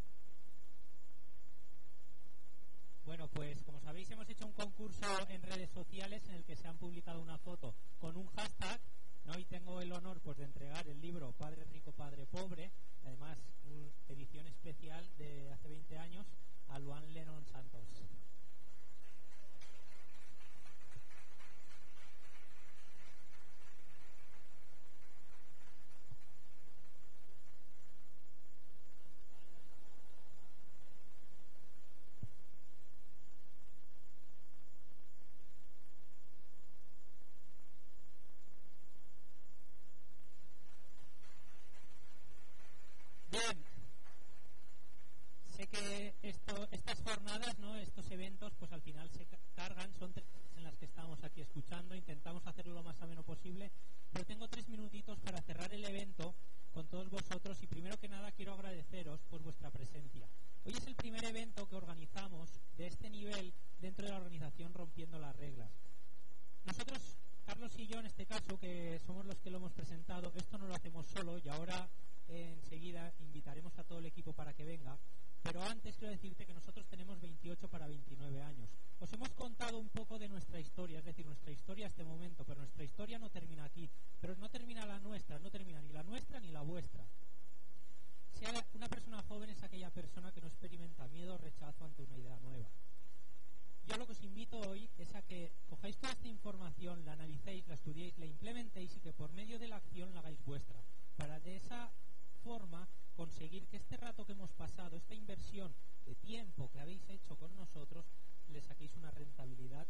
Bueno, 3.05 3.29
pues 3.29 3.63
como 3.63 3.81
sabéis 3.81 4.11
hemos 4.11 4.29
hecho 4.29 4.47
un 4.47 4.53
concurso 4.53 5.07
en 5.29 5.41
redes 5.43 5.71
sociales 5.71 6.25
en 6.29 6.35
el 6.35 6.45
que 6.45 6.57
se 6.57 6.67
han 6.67 6.77
publicado 6.77 7.21
una 7.23 7.39
foto 7.39 7.75
con 8.01 8.17
un 8.17 8.27
hashtag. 8.29 8.81
¿no? 9.25 9.39
Y 9.39 9.45
tengo 9.45 9.81
el 9.81 9.93
honor 9.93 10.21
pues 10.21 10.37
de 10.39 10.45
entregar 10.45 10.87
el 10.89 11.01
libro 11.01 11.33
Padre 11.33 11.65
Rico, 11.65 11.93
Padre 11.93 12.27
Pobre, 12.27 12.71
además 13.05 13.39
una 13.65 13.91
edición 14.09 14.47
especial 14.47 15.05
de 15.19 15.53
hace 15.53 15.69
20 15.69 15.99
años 15.99 16.27
a 16.69 16.79
Luan 16.79 17.13
Lennon 17.13 17.45
Santos. 17.47 17.83
Bien. 43.31 43.65
Sé 45.57 45.67
que 45.69 46.15
esto, 46.23 46.69
estas 46.71 47.01
jornadas, 47.03 47.59
¿no? 47.59 47.77
estos 47.77 48.11
eventos, 48.11 48.53
pues 48.59 48.71
al 48.73 48.83
final 48.83 49.09
se 49.11 49.25
ca- 49.27 49.39
cargan, 49.55 49.93
son 49.99 50.13
tres 50.13 50.27
en 50.57 50.65
las 50.65 50.77
que 50.77 50.85
estamos 50.87 51.23
aquí 51.25 51.41
escuchando, 51.41 51.95
intentamos 51.95 52.47
hacerlo 52.47 52.75
lo 52.75 52.83
más 52.83 53.01
ameno 53.03 53.23
posible, 53.23 53.71
pero 54.13 54.25
tengo 54.25 54.49
tres 54.49 54.69
minutitos 54.69 55.19
para 55.21 55.41
cerrar 55.43 55.73
el 55.73 55.85
evento 55.85 56.35
con 56.73 56.87
todos 56.89 57.09
vosotros 57.11 57.63
y 57.63 57.67
primero 57.67 57.97
que 57.99 58.09
nada 58.09 58.33
quiero 58.33 58.53
agradeceros 58.55 59.21
vuestra 59.43 59.71
presencia. 59.71 60.29
Hoy 60.65 60.73
es 60.73 60.87
el 60.87 60.97
primer 60.97 61.25
evento 61.25 61.69
que 61.69 61.77
organizamos 61.77 62.51
de 62.77 62.87
este 62.87 63.09
nivel 63.11 63.53
dentro 63.79 64.05
de 64.05 64.11
la 64.11 64.19
organización 64.19 64.75
Rompiendo 64.75 65.19
las 65.19 65.37
Reglas. 65.37 65.71
Nosotros, 66.65 67.01
Carlos 67.45 67.73
y 67.79 67.87
yo 67.87 68.01
en 68.01 68.07
este 68.07 68.27
caso, 68.27 68.59
que 68.59 69.01
somos 69.07 69.25
los 69.27 69.39
que 69.41 69.51
lo 69.51 69.59
hemos 69.59 69.73
presentado, 69.73 70.33
esto 70.35 70.59
no 70.59 70.67
lo 70.67 70.75
hacemos 70.75 71.07
solo 71.07 71.39
y 71.39 71.49
ahora 71.49 71.89
eh, 72.29 72.53
enseguida 72.55 73.13
invitaremos 73.21 73.79
a 73.79 73.85
todo 73.85 74.01
el 74.01 74.07
equipo 74.07 74.33
para 74.33 74.53
que 74.55 74.65
venga. 74.65 74.99
Pero 75.43 75.63
antes 75.63 75.97
quiero 75.97 76.11
decirte 76.11 76.45
que 76.45 76.55
nosotros 76.55 76.85
tenemos 76.89 77.21
28 77.21 77.69
para 77.69 77.87
29 77.87 78.43
años. 78.43 78.69
Os 78.99 79.13
hemos 79.13 79.31
contado 79.31 79.79
un 79.79 79.89
poco 79.91 80.19
de 80.19 80.29
nuestra 80.29 80.59
historia, 80.59 80.99
es 80.99 81.05
decir, 81.05 81.25
nuestra 81.25 81.53
historia 81.53 81.87
a 81.87 81.89
este 81.89 82.03
momento, 82.03 82.45
pero 82.45 82.59
nuestra 82.59 82.83
historia 82.83 83.19
no 83.21 83.31
termina 83.31 83.65
aquí. 83.65 83.89
Pero 84.21 84.35
no 84.37 84.49
termina 84.49 84.85
la 84.85 84.99
nuestra, 84.99 85.39
no 85.39 85.49
termina 85.49 85.81
ni 85.83 85.93
la 85.93 86.03
nuestra 86.03 86.41
ni 86.41 86.51
la 86.51 86.63
vuestra. 86.63 87.07
Una 88.75 88.89
persona 88.89 89.23
joven 89.23 89.49
es 89.49 89.63
aquella 89.63 89.91
persona 89.91 90.31
que 90.31 90.43
no 90.43 90.49
experimenta 90.49 91.09
miedo 91.09 91.35
o 91.35 91.39
rechazo 91.39 91.87
ante 91.87 92.03
una 92.03 92.19
idea 92.19 92.39
nueva. 92.41 92.69
Yo 93.87 93.97
lo 93.97 94.07
que 94.07 94.13
os 94.13 94.23
invito 94.23 94.61
hoy 94.61 94.91
es 94.99 95.15
a 95.15 95.23
que 95.23 95.53
cojáis 95.71 95.97
toda 95.97 96.13
esta 96.13 96.29
información, 96.29 97.03
la 97.07 97.13
analicéis, 97.13 97.67
la 97.67 97.75
estudiéis, 97.75 98.17
la 98.19 98.27
implementéis 98.27 98.95
y 98.95 99.01
que 99.01 99.15
por 99.15 99.33
medio 99.33 99.59
de 99.59 99.69
la 99.69 99.77
acción 99.77 100.13
la 100.13 100.21
hagáis 100.21 100.45
vuestra. 100.45 100.79
Para 101.17 101.41
de 101.41 101.57
esa 101.57 101.91
forma 102.45 102.87
conseguir 103.17 103.67
que 103.69 103.79
este 103.79 103.97
rato 103.97 104.27
que 104.27 104.33
hemos 104.33 104.53
pasado, 104.53 104.97
esta 104.97 105.15
inversión 105.15 105.75
de 106.05 106.15
tiempo 106.17 106.71
que 106.71 106.81
habéis 106.81 107.09
hecho 107.09 107.37
con 107.37 107.57
nosotros, 107.57 108.05
le 108.49 108.61
saquéis 108.61 108.95
una 108.97 109.11
rentabilidad 109.13 109.87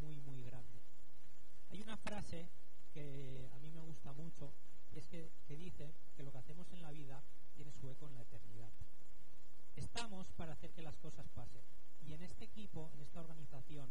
muy, 0.00 0.18
muy 0.20 0.42
grande. 0.42 0.80
Hay 1.70 1.82
una 1.82 1.98
frase 1.98 2.48
que 2.94 3.50
a 3.52 3.58
mí 3.58 3.70
me 3.70 3.80
gusta 3.80 4.14
mucho 4.14 4.54
y 4.92 4.98
es 4.98 5.06
que, 5.08 5.30
que 5.46 5.56
dice 5.56 5.94
que 6.16 6.22
lo 6.22 6.32
que 6.32 6.38
hacemos 6.38 6.72
en 6.72 6.80
la 6.80 6.90
vida 6.90 7.22
tiene 7.62 7.78
su 7.78 7.88
eco 7.88 8.08
en 8.08 8.14
la 8.14 8.22
eternidad. 8.22 8.72
Estamos 9.76 10.26
para 10.32 10.54
hacer 10.54 10.72
que 10.72 10.82
las 10.82 10.96
cosas 10.96 11.28
pasen. 11.28 11.62
Y 12.04 12.12
en 12.12 12.22
este 12.22 12.46
equipo, 12.46 12.90
en 12.92 13.02
esta 13.02 13.20
organización, 13.20 13.88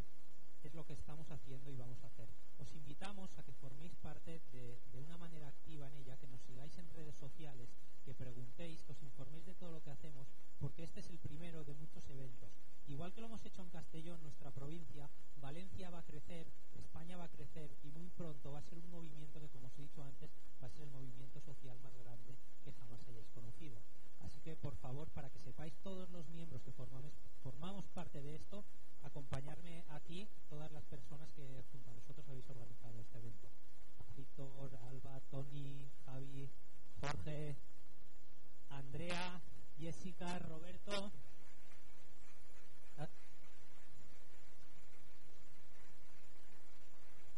es 0.61 0.73
lo 0.73 0.85
que 0.85 0.91
estamos 0.91 1.31
haciendo 1.31 1.71
y 1.71 1.77
vamos 1.77 2.03
a 2.03 2.07
hacer. 2.07 2.27
Os 2.57 2.75
invitamos 2.75 3.31
a 3.37 3.43
que 3.43 3.53
forméis 3.53 3.95
parte 3.95 4.41
de, 4.51 4.77
de 4.91 4.99
una 4.99 5.17
manera 5.17 5.47
activa 5.47 5.87
en 5.87 5.95
ella, 5.95 6.17
que 6.17 6.27
nos 6.27 6.41
sigáis 6.41 6.77
en 6.79 6.89
redes 6.89 7.15
sociales, 7.15 7.69
que 8.03 8.13
preguntéis, 8.13 8.83
que 8.83 8.91
os 8.91 9.03
informéis 9.03 9.45
de 9.45 9.55
todo 9.55 9.71
lo 9.71 9.81
que 9.81 9.91
hacemos, 9.91 10.27
porque 10.59 10.83
este 10.83 10.99
es 10.99 11.09
el 11.09 11.19
primero 11.19 11.63
de 11.63 11.73
muchos 11.73 12.03
eventos. 12.09 12.51
Igual 12.87 13.13
que 13.13 13.21
lo 13.21 13.27
hemos 13.27 13.45
hecho 13.45 13.63
en 13.63 13.69
Castellón, 13.69 14.21
nuestra 14.21 14.51
provincia, 14.51 15.09
Valencia 15.37 15.89
va 15.89 15.99
a 15.99 16.03
crecer, 16.03 16.51
España 16.75 17.15
va 17.15 17.23
a 17.23 17.31
crecer 17.31 17.71
y 17.83 17.91
muy 17.91 18.09
pronto 18.09 18.51
va 18.51 18.59
a 18.59 18.63
ser 18.63 18.79
un 18.79 18.89
movimiento 18.91 19.39
que, 19.39 19.47
como 19.47 19.67
os 19.67 19.79
he 19.79 19.83
dicho 19.83 20.03
antes, 20.03 20.29
va 20.61 20.67
a 20.67 20.71
ser 20.71 20.81
el 20.81 20.91
movimiento 20.91 21.39
social 21.39 21.79
más 21.79 21.95
grande 21.95 22.30
que 22.61 22.71
jamás 22.73 23.07
hayáis 23.07 23.29
conocido. 23.29 23.77
Así 24.21 24.39
que, 24.41 24.55
por 24.55 24.75
favor, 24.75 25.09
para 25.09 25.29
que 25.29 25.39
sepáis 25.39 25.73
todos 25.83 26.09
los 26.09 26.27
miembros 26.29 26.61
que 26.61 26.71
formamos, 26.71 27.11
formamos 27.43 27.85
parte 27.93 28.21
de 28.21 28.35
esto, 28.35 28.63
acompañarme 29.03 29.83
aquí, 29.89 30.27
todas 30.49 30.71
las 30.71 30.83
personas 30.85 31.29
que 31.31 31.63
junto 31.71 31.89
a 31.89 31.93
nosotros 31.93 32.27
habéis 32.29 32.49
organizado 32.49 32.99
este 32.99 33.17
evento. 33.17 33.49
Víctor, 34.15 34.69
Alba, 34.87 35.19
Tony, 35.31 35.89
Javi, 36.05 36.49
Jorge, 36.99 37.55
Andrea, 38.69 39.41
Jessica, 39.79 40.37
Roberto. 40.39 41.11
Ah. 42.97 43.09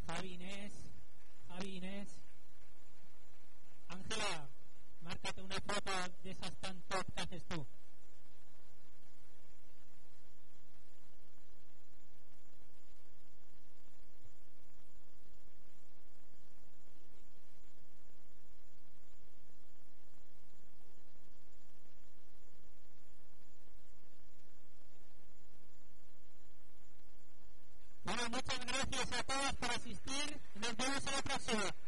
Javi 0.07 0.33
Inés, 0.33 0.73
Javi 1.47 1.77
Inés. 1.77 2.19
Ángela, 3.87 4.49
márcate 5.23 5.41
una 5.41 5.55
foto 5.61 5.91
de 6.23 6.31
esas 6.31 6.51
tan 6.59 6.81
top 6.83 7.05
que 7.15 7.21
haces 7.21 7.43
tú. 7.45 7.65
Bueno, 28.03 28.29
muchas 28.29 28.65
gracias 28.65 29.11
a 29.13 29.23
todos 29.23 29.53
por 29.53 29.71
asistir 29.71 30.41
nos 30.55 30.77
vemos 30.77 31.07
en 31.07 31.13
la 31.13 31.21
próxima. 31.21 31.82